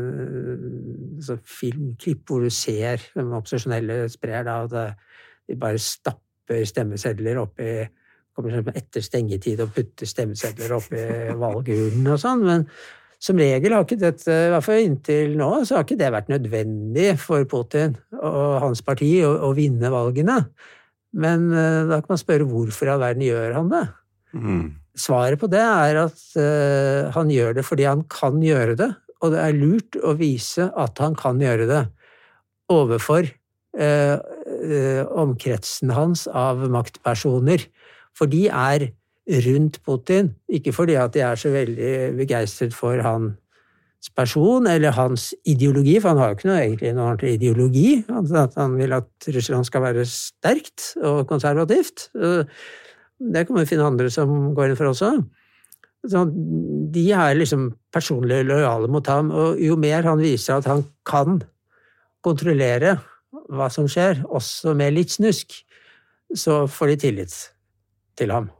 sånn 1.24 1.40
filmklipp 1.48 2.28
hvor 2.28 2.44
du 2.44 2.52
ser 2.52 3.00
de 3.14 3.24
opposisjonelle 3.24 4.02
sprer 4.12 4.44
da, 4.44 4.60
at 4.66 4.98
de 5.48 5.56
bare 5.60 5.80
stapper 5.80 6.66
stemmesedler 6.68 7.40
oppi 7.40 7.70
Kommer 8.34 8.50
sånn 8.50 8.74
etter 8.74 9.02
stengetid 9.06 9.60
og 9.62 9.68
putter 9.76 10.08
stemmesedler 10.10 10.72
oppi 10.74 11.02
valgurnen 11.38 12.08
og 12.10 12.16
sånn. 12.18 12.40
men 12.42 12.64
som 13.24 13.40
regel 13.40 13.72
har 13.72 13.86
ikke 13.86 14.00
dette, 14.00 14.28
i 14.28 14.52
hvert 14.52 14.66
fall 14.66 14.84
inntil 14.84 15.34
nå, 15.38 15.50
så 15.64 15.78
har 15.78 15.86
ikke 15.86 16.00
det 16.00 16.12
vært 16.12 16.32
nødvendig 16.32 17.14
for 17.22 17.46
Putin 17.48 17.96
og 18.18 18.58
hans 18.60 18.84
parti 18.84 19.10
å, 19.24 19.32
å 19.48 19.52
vinne 19.56 19.92
valgene. 19.92 20.42
Men 21.16 21.46
uh, 21.54 21.84
da 21.88 22.00
kan 22.02 22.14
man 22.14 22.20
spørre 22.20 22.48
hvorfor 22.48 22.90
i 22.90 22.92
all 22.92 23.02
verden 23.02 23.24
gjør 23.24 23.54
han 23.56 23.70
det? 23.72 23.84
Mm. 24.34 24.66
Svaret 24.98 25.40
på 25.40 25.48
det 25.50 25.62
er 25.62 26.00
at 26.02 26.20
uh, 26.36 27.14
han 27.14 27.32
gjør 27.32 27.56
det 27.56 27.64
fordi 27.66 27.86
han 27.88 28.04
kan 28.12 28.42
gjøre 28.44 28.76
det, 28.82 28.90
og 29.22 29.32
det 29.32 29.40
er 29.40 29.56
lurt 29.56 29.98
å 30.04 30.12
vise 30.18 30.68
at 30.68 31.00
han 31.00 31.16
kan 31.16 31.40
gjøre 31.40 31.68
det 31.70 31.84
overfor 32.74 33.30
uh, 33.78 34.18
omkretsen 35.24 35.94
hans 35.96 36.26
av 36.28 36.60
maktpersoner. 36.72 37.64
For 38.14 38.28
de 38.30 38.46
er 38.50 38.90
rundt 39.24 39.80
Putin. 39.84 40.34
Ikke 40.48 40.72
fordi 40.76 40.98
at 41.00 41.14
de 41.14 41.22
er 41.24 41.38
så 41.40 41.52
veldig 41.52 41.94
begeistret 42.18 42.74
for 42.76 43.00
hans 43.04 44.10
person 44.16 44.66
eller 44.68 44.92
hans 44.92 45.30
ideologi, 45.48 45.96
for 46.00 46.12
han 46.12 46.20
har 46.20 46.32
jo 46.32 46.38
ikke 46.38 46.50
noe, 46.50 46.58
egentlig 46.60 46.92
noe 46.92 47.06
ordentlig 47.12 47.36
ideologi. 47.38 47.88
At 48.10 48.58
han 48.60 48.76
vil 48.80 48.92
at 48.98 49.30
Russland 49.36 49.64
skal 49.70 49.86
være 49.86 50.04
sterkt 50.08 50.90
og 51.00 51.24
konservativt. 51.30 52.10
Det 52.14 53.46
kan 53.46 53.56
man 53.56 53.70
finne 53.70 53.86
andre 53.88 54.10
som 54.12 54.52
går 54.56 54.72
inn 54.72 54.78
for 54.78 54.92
også. 54.92 55.14
Så 56.04 56.26
de 56.92 57.04
er 57.16 57.38
liksom 57.38 57.70
personlig 57.94 58.42
lojale 58.44 58.90
mot 58.92 59.06
ham, 59.08 59.30
og 59.32 59.56
jo 59.62 59.78
mer 59.80 60.04
han 60.04 60.20
viser 60.20 60.58
at 60.58 60.68
han 60.68 60.84
kan 61.08 61.38
kontrollere 62.24 62.98
hva 63.48 63.70
som 63.72 63.88
skjer, 63.88 64.20
også 64.28 64.74
med 64.76 64.92
litt 64.96 65.14
snusk, 65.16 65.56
så 66.36 66.64
får 66.68 66.92
de 66.92 66.96
tillit 67.06 67.34
til 68.20 68.32
ham. 68.34 68.50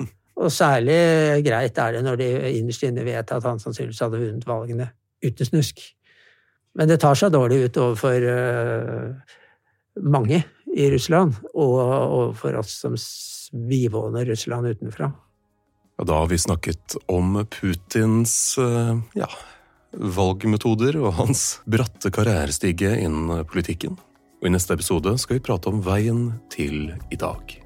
Og 0.42 0.48
særlig 0.52 0.96
greit 1.44 1.78
er 1.78 1.96
det 1.96 2.02
når 2.06 2.18
de 2.18 2.28
innerst 2.56 2.84
inne 2.86 3.04
vet 3.06 3.30
at 3.34 3.44
han 3.46 3.60
sannsynligvis 3.62 4.00
hadde 4.02 4.20
vunnet 4.22 4.48
valgene 4.48 4.88
uten 5.22 5.48
snusk. 5.48 5.82
Men 6.78 6.88
det 6.88 7.02
tar 7.02 7.18
seg 7.18 7.34
dårlig 7.34 7.66
ut 7.66 7.78
overfor 7.82 8.26
uh, 8.26 9.36
mange 10.08 10.40
i 10.72 10.88
Russland, 10.88 11.36
og 11.52 11.76
overfor 11.76 12.56
oss 12.62 12.78
som 12.80 12.96
bivåner 13.68 14.24
Russland 14.30 14.72
utenfra. 14.72 15.10
Ja, 16.00 16.06
da 16.08 16.22
har 16.22 16.30
vi 16.32 16.40
snakket 16.40 16.96
om 17.12 17.36
Putins 17.52 18.56
uh, 18.58 18.96
ja, 19.18 19.28
valgmetoder 19.92 20.96
og 21.02 21.18
hans 21.20 21.60
bratte 21.68 22.10
karrierestige 22.14 22.96
innen 23.04 23.44
politikken. 23.52 24.00
Og 24.40 24.48
I 24.48 24.56
neste 24.56 24.74
episode 24.74 25.14
skal 25.22 25.38
vi 25.38 25.44
prate 25.44 25.70
om 25.70 25.84
veien 25.84 26.30
til 26.50 26.88
i 27.12 27.20
dag. 27.20 27.61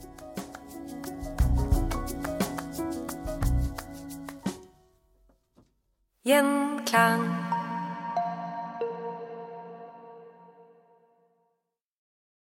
Gjenklang. 6.26 7.45